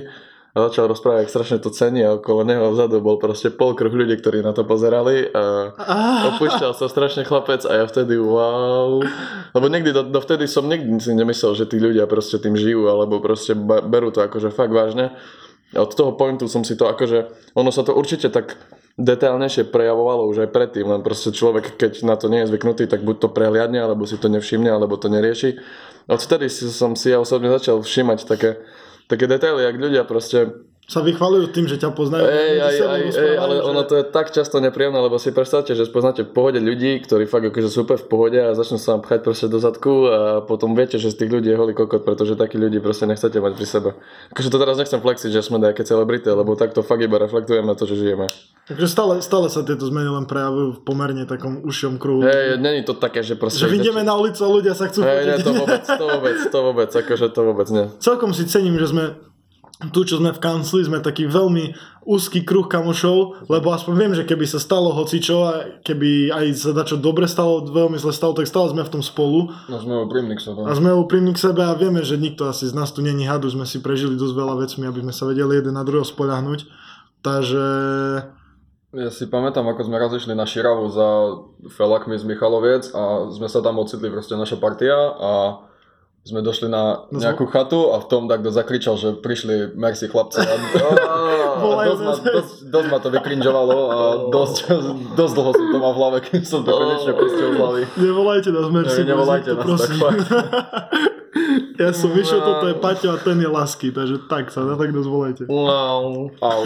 a 0.56 0.72
začal 0.72 0.88
rozprávať, 0.88 1.28
jak 1.28 1.34
strašne 1.36 1.58
to 1.60 1.68
cení 1.68 2.00
a 2.00 2.16
okolo 2.16 2.40
neho 2.40 2.72
vzadu 2.72 3.04
bol 3.04 3.20
proste 3.20 3.52
polkruh 3.52 3.92
ľudí, 3.92 4.16
ktorí 4.16 4.40
na 4.40 4.56
to 4.56 4.64
pozerali 4.64 5.28
a 5.28 5.76
opúšťal 6.32 6.72
sa 6.72 6.88
strašne 6.88 7.28
chlapec 7.28 7.60
a 7.68 7.76
ja 7.76 7.84
vtedy 7.84 8.16
wow. 8.16 9.04
Lebo 9.52 9.66
nikdy, 9.68 9.92
do, 9.92 10.08
dovtedy 10.08 10.48
som 10.48 10.64
nikdy 10.64 10.96
si 10.96 11.12
nemyslel, 11.12 11.52
že 11.52 11.68
tí 11.68 11.76
ľudia 11.76 12.08
proste 12.08 12.40
tým 12.40 12.56
žijú 12.56 12.88
alebo 12.88 13.20
proste 13.20 13.52
berú 13.84 14.08
to 14.08 14.24
akože 14.24 14.48
fakt 14.48 14.72
vážne. 14.72 15.12
A 15.76 15.84
od 15.84 15.92
toho 15.92 16.16
pointu 16.16 16.48
som 16.48 16.64
si 16.64 16.72
to 16.72 16.88
akože, 16.88 17.52
ono 17.52 17.68
sa 17.68 17.84
to 17.84 17.92
určite 17.92 18.32
tak 18.32 18.56
detailnejšie 18.96 19.68
prejavovalo 19.68 20.24
už 20.24 20.48
aj 20.48 20.56
predtým, 20.56 20.88
len 20.88 21.04
proste 21.04 21.36
človek, 21.36 21.76
keď 21.76 22.00
na 22.08 22.16
to 22.16 22.32
nie 22.32 22.40
je 22.40 22.48
zvyknutý, 22.48 22.88
tak 22.88 23.04
buď 23.04 23.16
to 23.20 23.28
prehliadne, 23.28 23.76
alebo 23.76 24.08
si 24.08 24.16
to 24.16 24.32
nevšimne, 24.32 24.72
alebo 24.72 24.96
to 24.96 25.12
nerieši. 25.12 25.60
Odvtedy 26.08 26.48
som 26.48 26.96
si 26.96 27.12
ja 27.12 27.20
osobne 27.20 27.52
začal 27.52 27.84
všímať 27.84 28.24
také, 28.24 28.56
také 29.06 29.26
detaily, 29.26 29.62
jak 29.64 29.76
ľudia 29.78 30.02
proste 30.04 30.66
Sa 30.86 31.02
vychvalujú 31.02 31.50
tým, 31.50 31.66
že 31.66 31.82
ťa 31.82 31.90
poznajú. 31.98 32.30
Ej, 32.30 32.62
aj, 32.62 32.76
aj, 32.78 32.78
ej, 32.78 33.02
rozprávajú, 33.10 33.38
ale 33.42 33.54
že- 33.58 33.64
ono 33.66 33.80
to 33.82 33.94
je 33.98 34.04
tak 34.06 34.30
často 34.30 34.62
nepríjemné, 34.62 35.02
lebo 35.02 35.18
si 35.18 35.34
predstavte, 35.34 35.74
že 35.74 35.82
spoznáte 35.82 36.22
v 36.22 36.30
pohode 36.30 36.62
ľudí, 36.62 37.02
ktorí 37.02 37.26
fakt 37.26 37.50
akože 37.50 37.66
sú 37.66 37.82
úplne 37.82 37.98
v 37.98 38.06
pohode 38.06 38.38
a 38.38 38.54
začnú 38.54 38.78
sa 38.78 38.94
vám 38.94 39.02
pchať 39.02 39.18
proste 39.26 39.50
do 39.50 39.58
zadku 39.58 40.06
a 40.06 40.18
potom 40.46 40.78
viete, 40.78 40.94
že 41.02 41.10
z 41.10 41.26
tých 41.26 41.30
ľudí 41.34 41.50
je 41.50 41.58
holý 41.58 41.74
kokot, 41.74 42.06
pretože 42.06 42.38
takí 42.38 42.54
ľudí 42.54 42.78
proste 42.78 43.10
nechcete 43.10 43.34
mať 43.34 43.52
pri 43.58 43.66
sebe. 43.66 43.90
Akože 44.30 44.46
to 44.46 44.58
teraz 44.62 44.78
nechcem 44.78 45.02
flexiť, 45.02 45.30
že 45.34 45.42
sme 45.42 45.58
nejaké 45.58 45.82
celebrity, 45.82 46.30
lebo 46.30 46.54
takto 46.54 46.86
fakt 46.86 47.02
iba 47.02 47.18
reflektujeme 47.18 47.66
na 47.66 47.74
to, 47.74 47.82
že 47.82 47.98
žijeme. 47.98 48.30
Takže 48.70 48.86
stále, 48.86 49.18
stále 49.26 49.50
sa 49.50 49.66
tieto 49.66 49.90
zmeny 49.90 50.06
len 50.06 50.22
prejavujú 50.30 50.78
v 50.78 50.80
pomerne 50.86 51.26
takom 51.26 51.66
užšom 51.66 51.98
kruhu. 51.98 52.22
Hej, 52.22 52.62
není 52.62 52.86
to 52.86 52.94
také, 52.94 53.26
že 53.26 53.34
proste... 53.34 53.58
že 53.58 53.66
vyjdeme 53.66 54.06
na 54.06 54.14
ulicu 54.14 54.38
a 54.38 54.48
ľudia 54.54 54.78
sa 54.78 54.86
chcú 54.86 55.02
Hej, 55.02 55.34
nie, 55.34 55.42
to 55.42 55.50
vôbec, 55.50 55.82
to 55.82 56.04
vôbec, 56.06 56.36
to 56.46 56.58
vôbec, 56.62 56.90
akože 56.94 57.26
to 57.34 57.40
vôbec 57.42 57.68
nie. 57.74 57.90
Celkom 57.98 58.30
si 58.30 58.46
cením, 58.46 58.78
že 58.78 58.86
sme 58.94 59.18
tu, 59.76 60.08
čo 60.08 60.16
sme 60.16 60.32
v 60.32 60.40
kancli, 60.40 60.88
sme 60.88 61.04
taký 61.04 61.28
veľmi 61.28 61.76
úzky 62.08 62.48
kruh 62.48 62.64
kamošov, 62.64 63.44
lebo 63.52 63.76
aspoň 63.76 63.94
viem, 63.98 64.12
že 64.16 64.24
keby 64.24 64.48
sa 64.48 64.56
stalo 64.56 64.94
hocičo 64.96 65.36
a 65.44 65.52
keby 65.84 66.32
aj 66.32 66.46
sa 66.56 66.72
dačo 66.72 66.96
dobre 66.96 67.28
stalo, 67.28 67.60
veľmi 67.68 68.00
zle 68.00 68.14
stalo, 68.14 68.32
tak 68.32 68.48
stále 68.48 68.72
sme 68.72 68.86
v 68.86 68.92
tom 68.94 69.02
spolu 69.04 69.52
no 69.52 69.76
sme 69.76 70.00
úprimní 70.00 70.38
k 70.38 70.48
sebe. 70.48 70.64
a 70.64 70.72
sme 70.72 70.96
úprimní 70.96 71.36
k 71.36 71.42
sebe 71.44 71.60
a 71.60 71.76
vieme, 71.76 72.00
že 72.00 72.16
nikto 72.16 72.48
asi 72.48 72.64
z 72.64 72.72
nás 72.72 72.94
tu 72.94 73.04
není 73.04 73.28
hadu, 73.28 73.52
sme 73.52 73.68
si 73.68 73.84
prežili 73.84 74.16
dosť 74.16 74.32
veľa 74.32 74.54
vecmi, 74.64 74.88
aby 74.88 75.00
sme 75.04 75.12
sa 75.12 75.28
vedeli 75.28 75.60
jeden 75.60 75.76
na 75.76 75.84
druhého 75.84 76.08
spoľahnúť. 76.08 76.60
Takže 77.20 77.66
Ja 78.96 79.10
si 79.12 79.28
pamätám, 79.28 79.66
ako 79.68 79.92
sme 79.92 80.00
raz 80.00 80.14
išli 80.14 80.32
na 80.32 80.48
Širavu 80.48 80.88
za 80.88 81.08
felakmi 81.68 82.16
z 82.16 82.24
Michaloviec 82.24 82.88
a 82.96 83.28
sme 83.28 83.50
sa 83.50 83.60
tam 83.60 83.76
ocitli 83.82 84.08
proste 84.08 84.40
naša 84.40 84.56
partia 84.56 84.94
a 85.20 85.32
sme 86.26 86.42
došli 86.42 86.66
na 86.66 87.06
No 87.06 87.22
nejakú 87.22 87.46
chatu 87.46 87.94
a 87.94 88.02
v 88.02 88.06
tom 88.10 88.26
takto 88.26 88.50
zakričal, 88.50 88.98
že 88.98 89.14
prišli 89.22 89.78
merci 89.78 90.10
chlapci 90.10 90.42
a, 90.42 90.46
a, 90.58 91.86
dosť, 91.86 92.02
ma, 92.02 92.14
dosť, 92.18 92.52
dosť 92.66 92.88
ma 92.90 92.98
to 92.98 93.08
vykrinžovalo 93.14 93.76
a 93.86 93.96
dosť, 94.34 94.56
dosť 95.14 95.32
dlho 95.38 95.50
som 95.54 95.66
to 95.70 95.78
mal 95.78 95.92
v 95.94 95.98
hlave, 96.02 96.18
kým 96.26 96.42
som 96.42 96.66
to 96.66 96.74
konečne 96.74 97.12
pustil 97.14 97.48
z 97.54 97.56
hlavy. 97.62 97.82
nevolajte 97.94 98.48
nás, 98.50 98.68
merci. 98.74 99.00
Ne, 99.06 99.14
nevolajte 99.14 99.50
nás, 99.54 99.62
prosím. 99.62 99.98
tak 100.02 100.02
fakt. 100.02 100.28
Ja 101.76 101.92
som 101.92 102.08
vyšiel, 102.16 102.40
toto 102.40 102.72
je 102.72 102.76
Paťo 102.80 103.12
a 103.12 103.20
ten 103.20 103.36
je 103.36 103.48
Lasky, 103.52 103.92
takže 103.92 104.24
tak 104.32 104.48
sa, 104.48 104.64
tak 104.64 104.96
nás 104.96 105.04
volajte. 105.04 105.44
Wow. 105.44 106.32
Au. 106.40 106.60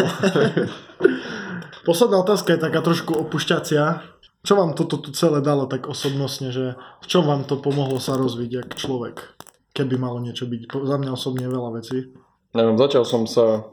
Posledná 1.82 2.22
otázka 2.22 2.54
je 2.54 2.62
taká 2.62 2.78
trošku 2.78 3.18
opušťacia. 3.26 4.06
Čo 4.46 4.54
vám 4.54 4.78
toto 4.78 5.02
tu 5.02 5.10
celé 5.10 5.42
dalo 5.42 5.66
tak 5.66 5.90
osobnostne, 5.90 6.54
že 6.54 6.78
v 7.02 7.06
čom 7.10 7.26
vám 7.26 7.42
to 7.42 7.58
pomohlo 7.58 7.98
sa 7.98 8.14
rozviť 8.14 8.50
jak 8.54 8.68
človek? 8.78 9.34
Keby 9.70 9.94
malo 9.96 10.18
niečo 10.18 10.50
byť. 10.50 10.66
Za 10.66 10.96
mňa 10.98 11.10
osobne 11.14 11.46
veľa 11.46 11.70
vecí. 11.78 12.10
Neviem, 12.50 12.74
začal 12.74 13.06
som 13.06 13.30
sa 13.30 13.70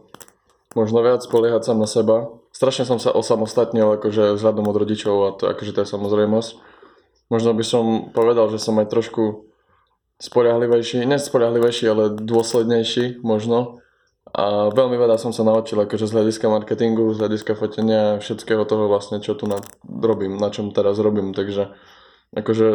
možno 0.77 1.01
viac 1.01 1.25
spoliehať 1.25 1.65
sám 1.65 1.81
na 1.81 1.89
seba. 1.89 2.29
Strašne 2.53 2.85
som 2.85 3.01
sa 3.01 3.13
osamostatnil 3.13 3.97
akože 3.97 4.37
vzhľadom 4.37 4.65
od 4.69 4.77
rodičov 4.77 5.15
a 5.25 5.29
to 5.33 5.49
akože 5.49 5.73
to 5.73 5.79
je 5.81 5.89
samozrejmosť. 5.89 6.51
Možno 7.33 7.51
by 7.57 7.63
som 7.65 7.83
povedal, 8.13 8.47
že 8.53 8.61
som 8.61 8.77
aj 8.77 8.93
trošku 8.93 9.49
spoľahlivejší, 10.17 11.05
nespoľahlivejší, 11.05 11.85
ale 11.89 12.13
dôslednejší 12.17 13.21
možno. 13.21 13.81
A 14.33 14.69
veľmi 14.69 14.97
veľa 14.99 15.17
som 15.17 15.33
sa 15.33 15.41
naučil 15.41 15.81
akože 15.81 16.09
z 16.09 16.13
hľadiska 16.13 16.45
marketingu, 16.51 17.09
z 17.13 17.25
hľadiska 17.25 17.53
fotenia, 17.57 18.21
všetkého 18.21 18.65
toho 18.69 18.85
vlastne, 18.85 19.17
čo 19.23 19.33
tu 19.33 19.49
na, 19.49 19.61
robím, 19.85 20.37
na 20.37 20.53
čom 20.53 20.69
teraz 20.73 20.99
robím. 21.01 21.33
Takže 21.33 21.73
akože 22.35 22.67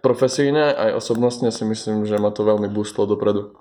profesíne 0.00 0.72
aj 0.72 1.00
osobnostne 1.00 1.52
si 1.52 1.62
myslím, 1.66 2.08
že 2.08 2.16
ma 2.16 2.32
to 2.32 2.46
veľmi 2.46 2.70
boostlo 2.72 3.04
dopredu. 3.04 3.54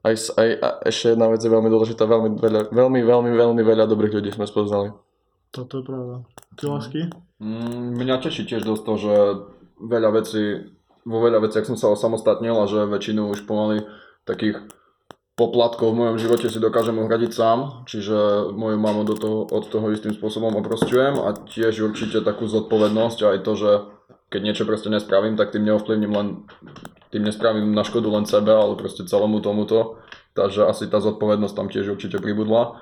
Aj, 0.00 0.16
aj 0.16 0.48
a 0.64 0.68
ešte 0.88 1.12
jedna 1.12 1.28
vec 1.28 1.44
je 1.44 1.52
veľmi 1.52 1.68
dôležitá, 1.68 2.08
veľmi, 2.08 2.40
veľa, 2.40 2.60
veľmi, 2.72 3.00
veľmi, 3.04 3.30
veľmi 3.36 3.62
veľa 3.64 3.84
dobrých 3.84 4.16
ľudí 4.16 4.30
sme 4.32 4.48
spoznali. 4.48 4.96
Toto 5.52 5.82
je 5.82 5.84
pravda. 5.84 6.24
Ty 6.56 6.62
lásky? 6.72 7.00
Mm, 7.42 8.00
Mňa 8.00 8.16
teší 8.24 8.48
tiež 8.48 8.64
dosť 8.64 8.82
to, 8.86 8.94
že 8.96 9.14
veľa 9.82 10.10
vecí, 10.16 10.72
vo 11.04 11.18
veľa 11.20 11.44
veciach 11.44 11.68
som 11.68 11.76
sa 11.76 11.92
osamostatnil 11.92 12.56
a 12.56 12.70
že 12.70 12.88
väčšinu 12.88 13.28
už 13.28 13.44
pomaly 13.44 13.84
takých 14.24 14.62
poplatkov 15.36 15.96
v 15.96 16.00
mojom 16.04 16.16
živote 16.20 16.52
si 16.52 16.60
dokážem 16.60 17.00
uhradiť 17.00 17.32
sám, 17.32 17.58
čiže 17.88 18.52
moju 18.52 18.76
mamu 18.76 19.08
do 19.08 19.16
toho, 19.16 19.38
od 19.48 19.64
toho 19.72 19.88
istým 19.88 20.12
spôsobom 20.12 20.52
oprostujem 20.60 21.16
a 21.16 21.32
tiež 21.32 21.80
určite 21.80 22.20
takú 22.20 22.44
zodpovednosť 22.44 23.18
a 23.24 23.30
aj 23.36 23.38
to, 23.40 23.52
že 23.56 23.70
keď 24.30 24.40
niečo 24.40 24.64
proste 24.64 24.88
nespravím, 24.88 25.34
tak 25.34 25.50
tým 25.50 25.66
neovplyvním 25.66 26.12
len, 26.14 26.28
tým 27.10 27.26
nespravím 27.26 27.74
na 27.74 27.82
škodu 27.82 28.06
len 28.14 28.24
sebe, 28.24 28.54
ale 28.54 28.78
proste 28.78 29.02
celému 29.02 29.42
tomuto, 29.42 29.98
takže 30.38 30.70
asi 30.70 30.86
tá 30.86 31.02
zodpovednosť 31.02 31.54
tam 31.54 31.66
tiež 31.66 31.98
určite 31.98 32.22
pribudla. 32.22 32.78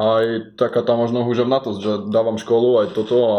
Aj 0.00 0.24
taká 0.56 0.80
tá 0.80 0.96
možno 0.96 1.28
húževnatosť, 1.28 1.78
že 1.78 1.92
dávam 2.08 2.40
školu 2.40 2.82
aj 2.82 2.96
toto 2.96 3.16
a, 3.20 3.38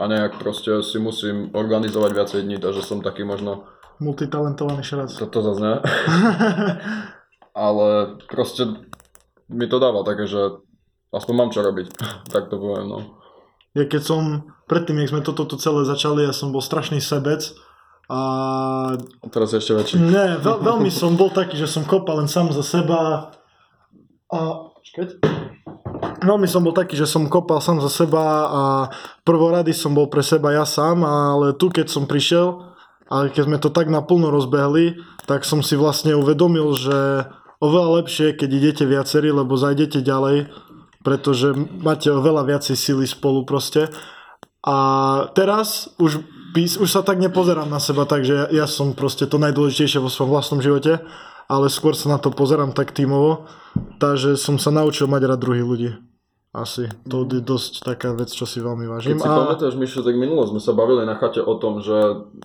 a 0.00 0.04
nejak 0.08 0.40
proste 0.40 0.80
si 0.80 0.96
musím 0.96 1.52
organizovať 1.52 2.10
viacej 2.16 2.40
dní, 2.48 2.56
takže 2.56 2.80
som 2.80 3.04
taký 3.04 3.28
možno 3.28 3.68
Multitalentovaný 3.96 4.84
šrac. 4.84 5.08
toto 5.08 5.40
zase 5.40 5.60
ne. 5.60 5.74
Ale 7.56 8.20
proste 8.28 8.68
mi 9.48 9.64
to 9.64 9.80
dáva 9.80 10.04
také, 10.04 10.28
že 10.28 10.60
aspoň 11.12 11.34
mám 11.36 11.50
čo 11.52 11.64
robiť. 11.64 11.86
tak 12.32 12.48
to 12.48 12.56
poviem, 12.60 12.88
no. 12.88 12.98
Ja 13.76 13.84
keď 13.84 14.02
som, 14.02 14.22
predtým, 14.64 14.96
jak 15.04 15.12
sme 15.12 15.20
toto 15.20 15.44
celé 15.60 15.84
začali, 15.84 16.24
ja 16.24 16.32
som 16.32 16.48
bol 16.48 16.64
strašný 16.64 16.98
sebec 17.04 17.44
a 18.08 18.20
teraz 19.28 19.52
ešte 19.52 19.76
väčší. 19.76 19.94
ne, 19.98 20.40
veľ, 20.40 20.62
veľmi 20.62 20.88
som 20.88 21.18
bol 21.18 21.28
taký, 21.28 21.60
že 21.60 21.68
som 21.68 21.84
kopal 21.84 22.24
len 22.24 22.30
sám 22.30 22.54
za 22.56 22.64
seba 22.64 23.34
a... 24.32 24.38
Čakať. 24.86 25.18
veľmi 26.22 26.46
som 26.46 26.62
bol 26.62 26.70
taký, 26.70 26.94
že 26.94 27.10
som 27.10 27.26
kopal 27.26 27.58
sám 27.58 27.82
za 27.82 27.90
seba 27.90 28.24
a 28.46 28.62
prvorady 29.26 29.74
som 29.74 29.92
bol 29.92 30.06
pre 30.06 30.22
seba 30.22 30.54
ja 30.54 30.62
sám, 30.62 31.02
ale 31.02 31.52
tu 31.58 31.68
keď 31.68 31.90
som 31.90 32.06
prišiel 32.06 32.70
a 33.10 33.26
keď 33.26 33.42
sme 33.44 33.58
to 33.58 33.74
tak 33.74 33.90
naplno 33.90 34.30
rozbehli, 34.30 35.02
tak 35.26 35.42
som 35.42 35.60
si 35.60 35.74
vlastne 35.74 36.14
uvedomil, 36.14 36.70
že 36.78 37.26
oveľa 37.58 38.02
lepšie, 38.02 38.38
keď 38.38 38.50
idete 38.54 38.84
viacerí, 38.86 39.34
lebo 39.34 39.58
zajdete 39.58 40.06
ďalej, 40.06 40.46
pretože 41.06 41.54
máte 41.78 42.10
oveľa 42.10 42.42
viacej 42.50 42.74
síly 42.74 43.06
spolu 43.06 43.46
proste. 43.46 43.86
A 44.66 44.76
teraz 45.38 45.94
už, 46.02 46.26
už 46.58 46.88
sa 46.90 47.06
tak 47.06 47.22
nepozerám 47.22 47.70
na 47.70 47.78
seba, 47.78 48.02
takže 48.02 48.34
ja, 48.34 48.46
ja 48.50 48.66
som 48.66 48.90
proste 48.90 49.30
to 49.30 49.38
najdôležitejšie 49.38 50.02
vo 50.02 50.10
svojom 50.10 50.34
vlastnom 50.34 50.58
živote, 50.58 50.98
ale 51.46 51.70
skôr 51.70 51.94
sa 51.94 52.10
na 52.10 52.18
to 52.18 52.34
pozerám 52.34 52.74
tak 52.74 52.90
tímovo, 52.90 53.46
takže 54.02 54.34
som 54.34 54.58
sa 54.58 54.74
naučil 54.74 55.06
mať 55.06 55.22
rád 55.30 55.46
druhých 55.46 55.62
ľudí. 55.70 55.90
Asi. 56.56 56.88
To 57.04 57.28
je 57.28 57.44
dosť 57.44 57.84
taká 57.84 58.16
vec, 58.16 58.32
čo 58.32 58.48
si 58.48 58.64
veľmi 58.64 58.88
vážim. 58.88 59.20
Keď 59.20 59.22
si 59.22 59.28
pamätáš, 59.28 59.76
Mišo, 59.76 60.00
tak 60.00 60.16
minulo 60.16 60.40
sme 60.48 60.56
sa 60.56 60.72
bavili 60.72 61.04
na 61.04 61.20
chate 61.20 61.38
o 61.44 61.54
tom, 61.60 61.84
že 61.84 61.92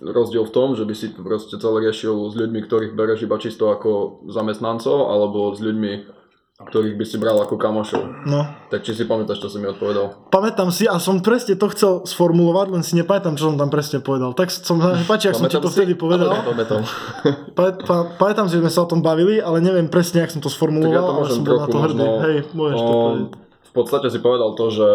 rozdiel 0.04 0.44
v 0.44 0.52
tom, 0.52 0.76
že 0.76 0.84
by 0.84 0.92
si 0.92 1.16
proste 1.16 1.56
celé 1.56 1.88
riešil 1.88 2.12
s 2.28 2.36
ľuďmi, 2.36 2.60
ktorých 2.60 2.92
bereš 2.92 3.24
iba 3.24 3.40
čisto 3.40 3.72
ako 3.72 4.22
zamestnancov, 4.28 5.08
alebo 5.08 5.56
s 5.56 5.64
ľuďmi, 5.64 6.21
ktorých 6.68 6.94
by 6.94 7.04
si 7.04 7.16
bral 7.16 7.38
ako 7.38 7.56
kamošov. 7.56 8.26
No, 8.26 8.46
Tak 8.68 8.82
či 8.82 8.92
si 8.92 9.04
pamätáš, 9.04 9.40
čo 9.40 9.48
som 9.48 9.58
mi 9.58 9.66
odpovedal? 9.66 10.30
pamätám 10.30 10.68
si 10.70 10.84
a 10.84 10.96
som 10.96 11.18
presne 11.20 11.54
to 11.54 11.66
chcel 11.70 11.92
sformulovať, 12.04 12.66
len 12.72 12.82
si 12.82 12.94
nepamätám, 12.94 13.34
čo 13.34 13.50
som 13.50 13.56
tam 13.56 13.68
presne 13.68 14.00
povedal. 14.00 14.32
Tak 14.32 14.48
som 14.50 14.78
páči, 15.06 15.30
ak 15.30 15.38
som 15.38 15.46
ti 15.46 15.58
to 15.58 15.66
Pamätám 15.66 15.74
vtedy 15.74 15.92
povedal. 15.94 16.30
Pamätám. 16.42 16.82
Pa, 17.58 17.76
pa, 17.76 17.96
pamätám 18.16 18.48
si, 18.48 18.56
že 18.56 18.64
sme 18.64 18.72
sa 18.72 18.80
o 18.84 18.88
tom 18.88 19.04
bavili, 19.04 19.36
ale 19.36 19.60
neviem 19.60 19.86
presne, 19.92 20.24
ak 20.24 20.32
som 20.32 20.40
to 20.40 20.48
Tak 20.48 20.52
ja 20.52 20.56
sformuloval, 20.56 21.04
to 21.04 21.12
ale 21.20 21.26
som 21.28 21.42
bol 21.44 21.58
na 21.60 21.68
to 21.68 21.78
hrdý. 21.78 22.00
možno... 22.00 22.04
Hej, 22.24 22.36
môžeš 22.56 22.78
to 22.80 22.88
um, 22.88 22.96
povedať. 22.96 23.22
v 23.44 23.72
podstate 23.76 24.06
si 24.08 24.18
povedal 24.18 24.50
to, 24.56 24.66
že 24.72 24.88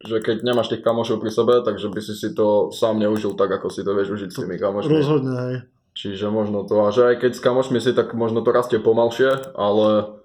že 0.00 0.16
keď 0.24 0.40
nemáš 0.40 0.72
tých 0.72 0.80
kamošov 0.80 1.20
pri 1.20 1.28
sebe, 1.28 1.60
takže 1.60 1.92
by 1.92 2.00
si 2.00 2.16
si 2.16 2.32
to 2.32 2.72
sám 2.72 2.96
neužil 2.96 3.36
tak, 3.36 3.52
ako 3.52 3.68
si 3.68 3.84
to 3.84 3.92
vieš 3.92 4.16
užiť 4.16 4.30
s 4.32 4.38
tými 4.40 4.56
kamošmi. 4.56 4.88
Rozhodne, 4.88 5.34
hej. 5.36 5.56
Čiže 5.92 6.32
možno 6.32 6.64
to, 6.64 6.80
a 6.80 6.88
že 6.88 7.04
aj 7.04 7.16
keď 7.20 7.32
s 7.36 7.44
kamošmi 7.44 7.78
si, 7.84 7.92
tak 7.92 8.16
možno 8.16 8.40
to 8.40 8.48
rastie 8.48 8.80
pomalšie, 8.80 9.52
ale... 9.52 10.19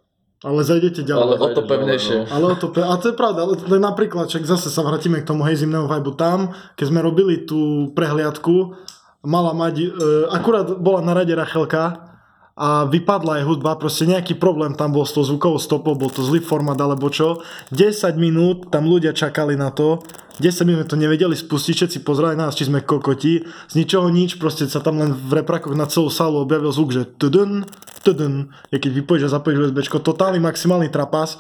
Ale 0.46 0.62
zajdete 0.62 1.02
ďalej. 1.02 1.26
Ale 1.26 1.36
o 1.42 1.48
to 1.50 1.62
pevnejšie. 1.66 2.16
ďalej, 2.22 2.30
Ale 2.30 2.46
o 2.54 2.56
to, 2.56 2.68
pe- 2.70 2.86
a 2.86 2.94
to 3.02 3.10
je 3.10 3.16
pravda, 3.18 3.50
ale 3.50 3.58
to 3.58 3.66
je 3.66 3.82
napríklad, 3.82 4.30
však 4.30 4.46
zase 4.46 4.70
sa 4.70 4.86
vrátime 4.86 5.18
k 5.18 5.26
tomu 5.26 5.42
hej 5.42 5.66
zimnému 5.66 5.90
vibe 5.90 6.14
tam, 6.14 6.54
keď 6.78 6.86
sme 6.86 7.02
robili 7.02 7.50
tú 7.50 7.90
prehliadku, 7.98 8.78
mala 9.26 9.58
mať, 9.58 9.76
e, 9.82 9.88
akurát 10.30 10.70
bola 10.78 11.02
na 11.02 11.18
rade 11.18 11.34
Rachelka 11.34 12.15
a 12.56 12.88
vypadla 12.88 13.44
aj 13.44 13.48
hudba, 13.52 13.76
proste 13.76 14.08
nejaký 14.08 14.40
problém 14.40 14.80
tam 14.80 14.96
bol 14.96 15.04
s 15.04 15.12
tou 15.12 15.28
zvukovou 15.28 15.60
stopou, 15.60 15.92
bol 15.92 16.08
to 16.08 16.24
zlý 16.24 16.40
format 16.40 16.80
alebo 16.80 17.12
čo. 17.12 17.44
10 17.76 18.16
minút 18.16 18.72
tam 18.72 18.88
ľudia 18.88 19.12
čakali 19.12 19.60
na 19.60 19.76
to, 19.76 20.00
10 20.40 20.64
minút 20.64 20.88
to 20.88 20.96
nevedeli 20.96 21.36
spustiť, 21.36 21.76
všetci 21.76 22.00
pozerali 22.08 22.40
nás, 22.40 22.56
či 22.56 22.72
sme 22.72 22.80
kokoti, 22.80 23.44
z 23.44 23.74
ničoho 23.76 24.08
nič, 24.08 24.40
proste 24.40 24.72
sa 24.72 24.80
tam 24.80 25.04
len 25.04 25.12
v 25.12 25.44
reprakoch 25.44 25.76
na 25.76 25.84
celú 25.84 26.08
sálu 26.08 26.48
objavil 26.48 26.72
zvuk, 26.72 26.96
že 26.96 27.04
tudun, 27.20 27.68
tudun, 28.08 28.56
keď 28.72 29.04
vypojíš 29.04 29.28
a 29.28 29.34
zapojíš 29.36 29.72
USBčko, 29.72 30.00
totálny 30.00 30.40
maximálny 30.40 30.88
trapas 30.88 31.36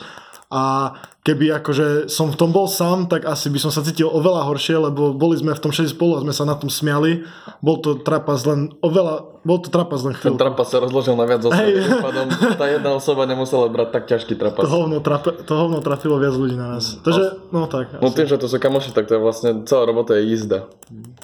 a 0.47 0.93
keby 1.21 1.49
akože 1.55 2.05
som 2.05 2.29
v 2.29 2.37
tom 2.37 2.49
bol 2.49 2.65
sám, 2.65 3.05
tak 3.05 3.25
asi 3.25 3.49
by 3.49 3.57
som 3.57 3.73
sa 3.73 3.81
cítil 3.81 4.05
oveľa 4.05 4.45
horšie, 4.45 4.77
lebo 4.79 5.11
boli 5.11 5.35
sme 5.35 5.51
v 5.51 5.59
tom 5.59 5.73
všetci 5.73 5.93
spolu 5.93 6.15
a 6.15 6.23
sme 6.23 6.31
sa 6.31 6.43
na 6.43 6.53
tom 6.53 6.69
smiali. 6.69 7.25
Bol 7.59 7.81
to 7.81 7.97
trapas 7.97 8.45
len 8.45 8.69
oveľa, 8.79 9.41
bol 9.41 9.57
to 9.57 9.67
trapas 9.67 10.01
len 10.01 10.13
Ten 10.13 10.21
chvíľu. 10.21 10.37
trapas 10.37 10.69
sa 10.69 10.77
rozložil 10.77 11.17
na 11.17 11.25
viac. 11.25 11.41
Hej. 11.43 11.81
Tým 11.81 11.97
pádom 11.99 12.25
tá 12.55 12.65
jedna 12.67 12.91
osoba 12.93 13.25
nemusela 13.25 13.65
brať 13.67 13.89
tak 13.91 14.03
ťažký 14.07 14.33
To 14.33 14.39
trapas. 14.39 14.63
hovno, 14.65 15.01
trape, 15.01 15.33
to 15.41 15.53
hovno 15.55 15.81
trafilo 15.81 16.15
viac 16.17 16.33
ľudí 16.33 16.53
na 16.53 16.77
nás. 16.77 17.01
Takže, 17.01 17.49
no 17.49 17.65
tak. 17.65 17.97
No 17.97 18.09
Asi. 18.09 18.15
tým, 18.15 18.27
že 18.27 18.37
to 18.37 18.45
sú 18.45 18.55
kamoši, 18.55 18.93
tak 18.93 19.05
to 19.05 19.17
je 19.17 19.21
vlastne 19.21 19.65
celá 19.65 19.83
robota 19.83 20.13
je 20.13 20.29
jízda. 20.29 20.69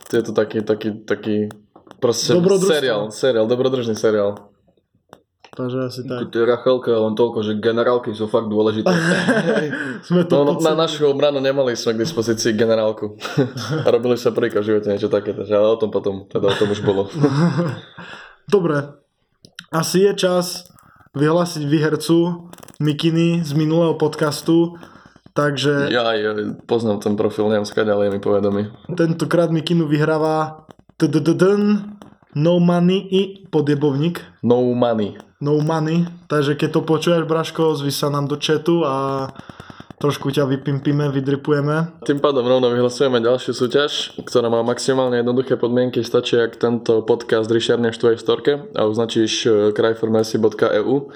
To 0.08 0.14
je 0.14 0.24
to 0.24 0.34
taký, 0.34 0.60
taký, 0.60 0.98
taký 1.00 1.36
proste 1.98 2.34
seriál, 2.60 3.14
seriál, 3.14 3.46
dobrodružný 3.46 3.94
seriál. 3.94 4.51
Takže 5.52 5.78
asi 5.84 6.02
tak. 6.08 6.32
Tie 6.32 6.48
Rachelka 6.48 6.96
len 6.96 7.12
toľko, 7.12 7.44
že 7.44 7.60
generálky 7.60 8.16
sú 8.16 8.32
fakt 8.32 8.48
dôležité. 8.48 8.88
Sme 10.08 10.24
to 10.24 10.48
No, 10.48 10.56
no, 10.56 10.64
na 10.64 10.80
našu 10.80 11.12
obranu 11.12 11.44
nemali 11.44 11.76
sme 11.76 12.00
k 12.00 12.08
dispozícii 12.08 12.56
generálku. 12.56 13.20
Robili 13.84 14.16
sa 14.16 14.32
prvýkrát 14.32 14.64
v 14.64 14.72
živote 14.72 14.88
niečo 14.96 15.12
také, 15.12 15.36
takže, 15.36 15.52
ale 15.52 15.68
o 15.68 15.76
tom 15.76 15.92
potom, 15.92 16.24
teda 16.32 16.48
o 16.48 16.56
tom 16.56 16.72
už 16.72 16.80
bolo. 16.88 17.12
Dobre, 18.56 18.96
asi 19.76 20.08
je 20.08 20.16
čas 20.16 20.72
vyhlásiť 21.20 21.68
výhercu 21.68 22.48
Mikiny 22.80 23.44
z 23.44 23.52
minulého 23.52 24.00
podcastu, 24.00 24.80
takže 25.36 25.92
Ja 25.92 26.16
aj 26.16 26.64
poznám 26.64 27.04
ten 27.04 27.20
profil, 27.20 27.52
neviem 27.52 27.68
skade, 27.68 27.92
ale 27.92 28.08
je 28.08 28.16
mi 28.16 28.24
povedomý. 28.24 28.72
tentokrát 28.96 29.52
Mikinu 29.52 29.84
vyhráva 29.84 30.64
No 32.36 32.60
Money 32.60 33.00
i 33.12 33.22
podjebovník. 33.52 34.24
No 34.44 34.63
money. 34.72 35.20
No 35.41 35.60
Money, 35.60 36.08
takže 36.30 36.56
keď 36.56 36.70
to 36.80 36.82
počuješ, 36.86 37.24
Braško, 37.28 37.76
zvi 37.76 37.91
sa 37.91 38.08
nám 38.08 38.30
do 38.32 38.38
chatu 38.38 38.86
a 38.86 39.28
trošku 39.98 40.34
ťa 40.34 40.50
vypimpíme, 40.50 41.12
vydripujeme. 41.13 42.02
Tým 42.08 42.24
pádom 42.24 42.41
rovno 42.46 42.72
vyhlasujeme 42.74 43.22
ďalšiu 43.22 43.54
súťaž, 43.54 43.91
ktorá 44.26 44.50
má 44.50 44.65
maximálne 44.65 45.22
jednoduché 45.22 45.58
podmienky. 45.58 46.02
Stačí, 46.02 46.39
ak 46.39 46.58
tento 46.58 47.06
podcast 47.06 47.50
ryšarneš 47.50 47.98
v 47.98 48.02
tvojej 48.02 48.20
storke 48.22 48.52
a 48.74 48.82
označíš 48.86 49.34
eh, 49.46 49.52
cryformercy.eu 49.76 51.13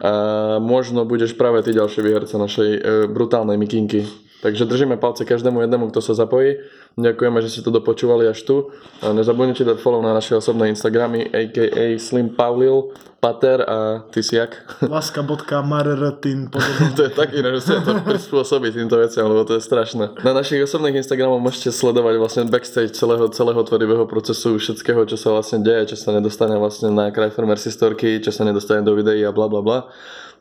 a 0.00 0.12
možno 0.58 1.06
budeš 1.06 1.38
práve 1.38 1.62
ty 1.62 1.70
ďalší 1.70 2.02
výherca 2.02 2.34
našej 2.34 2.70
e, 2.74 2.80
brutálnej 3.06 3.54
mikinky. 3.54 4.02
Takže 4.44 4.68
držíme 4.68 5.00
palce 5.00 5.24
každému 5.24 5.64
jednému, 5.64 5.88
kto 5.88 6.04
sa 6.04 6.12
zapojí. 6.12 6.60
Ďakujeme, 7.00 7.40
že 7.40 7.48
ste 7.48 7.64
to 7.64 7.72
dopočúvali 7.72 8.28
až 8.28 8.44
tu. 8.44 8.68
A 9.00 9.16
nezabudnite 9.16 9.64
dať 9.64 9.80
follow 9.80 10.04
na 10.04 10.12
naše 10.12 10.36
osobné 10.36 10.68
Instagramy, 10.68 11.32
a.k.a. 11.32 11.96
Slim 11.96 12.36
Paulil, 12.36 12.92
Pater 13.24 13.64
a 13.64 14.04
ty 14.12 14.20
si 14.20 14.36
jak? 14.36 14.52
Laska.marretin 14.84 16.52
podobne. 16.52 16.92
To 17.00 17.08
je 17.08 17.12
tak 17.16 17.32
iné, 17.32 17.56
že 17.56 17.72
sa 17.72 17.80
to 17.80 18.04
prispôsobí 18.04 18.68
týmto 18.68 19.00
veciam, 19.00 19.24
lebo 19.32 19.48
to 19.48 19.56
je 19.56 19.64
strašné. 19.64 20.20
Na 20.20 20.36
našich 20.36 20.60
osobných 20.60 21.00
Instagramoch 21.00 21.40
môžete 21.40 21.72
sledovať 21.72 22.20
vlastne 22.20 22.44
backstage 22.44 22.92
celého, 22.92 23.24
celého 23.32 23.64
tvorivého 23.64 24.04
procesu, 24.04 24.60
všetkého, 24.60 25.08
čo 25.08 25.16
sa 25.16 25.32
vlastne 25.32 25.64
deje, 25.64 25.96
čo 25.96 26.04
sa 26.04 26.12
nedostane 26.12 26.60
vlastne 26.60 26.92
na 26.92 27.08
Cryformercy 27.08 27.72
storky, 27.72 28.20
čo 28.20 28.28
sa 28.28 28.44
nedostane 28.44 28.84
do 28.84 28.92
videí 28.92 29.24
a 29.24 29.32
bla 29.32 29.48
bla 29.48 29.64
bla. 29.64 29.88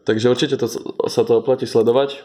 Takže 0.04 0.28
určite 0.28 0.60
to, 0.60 0.68
sa 1.08 1.24
to 1.24 1.40
oplatí 1.40 1.64
sledovať. 1.64 2.20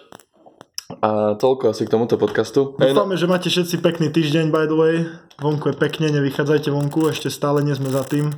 A 0.88 1.37
toľko 1.37 1.77
asi 1.77 1.85
k 1.85 1.92
tomuto 1.92 2.16
podcastu. 2.16 2.72
No, 2.81 2.81
Dúfame, 2.81 3.20
že 3.20 3.29
máte 3.29 3.53
všetci 3.53 3.85
pekný 3.85 4.09
týždeň, 4.09 4.48
by 4.48 4.64
the 4.64 4.72
way. 4.72 4.96
Vonku 5.37 5.68
je 5.68 5.77
pekne, 5.77 6.09
nevychádzajte 6.09 6.72
vonku, 6.72 7.12
ešte 7.12 7.29
stále 7.29 7.61
nie 7.61 7.77
sme 7.77 7.92
za 7.92 8.09
tým. 8.09 8.33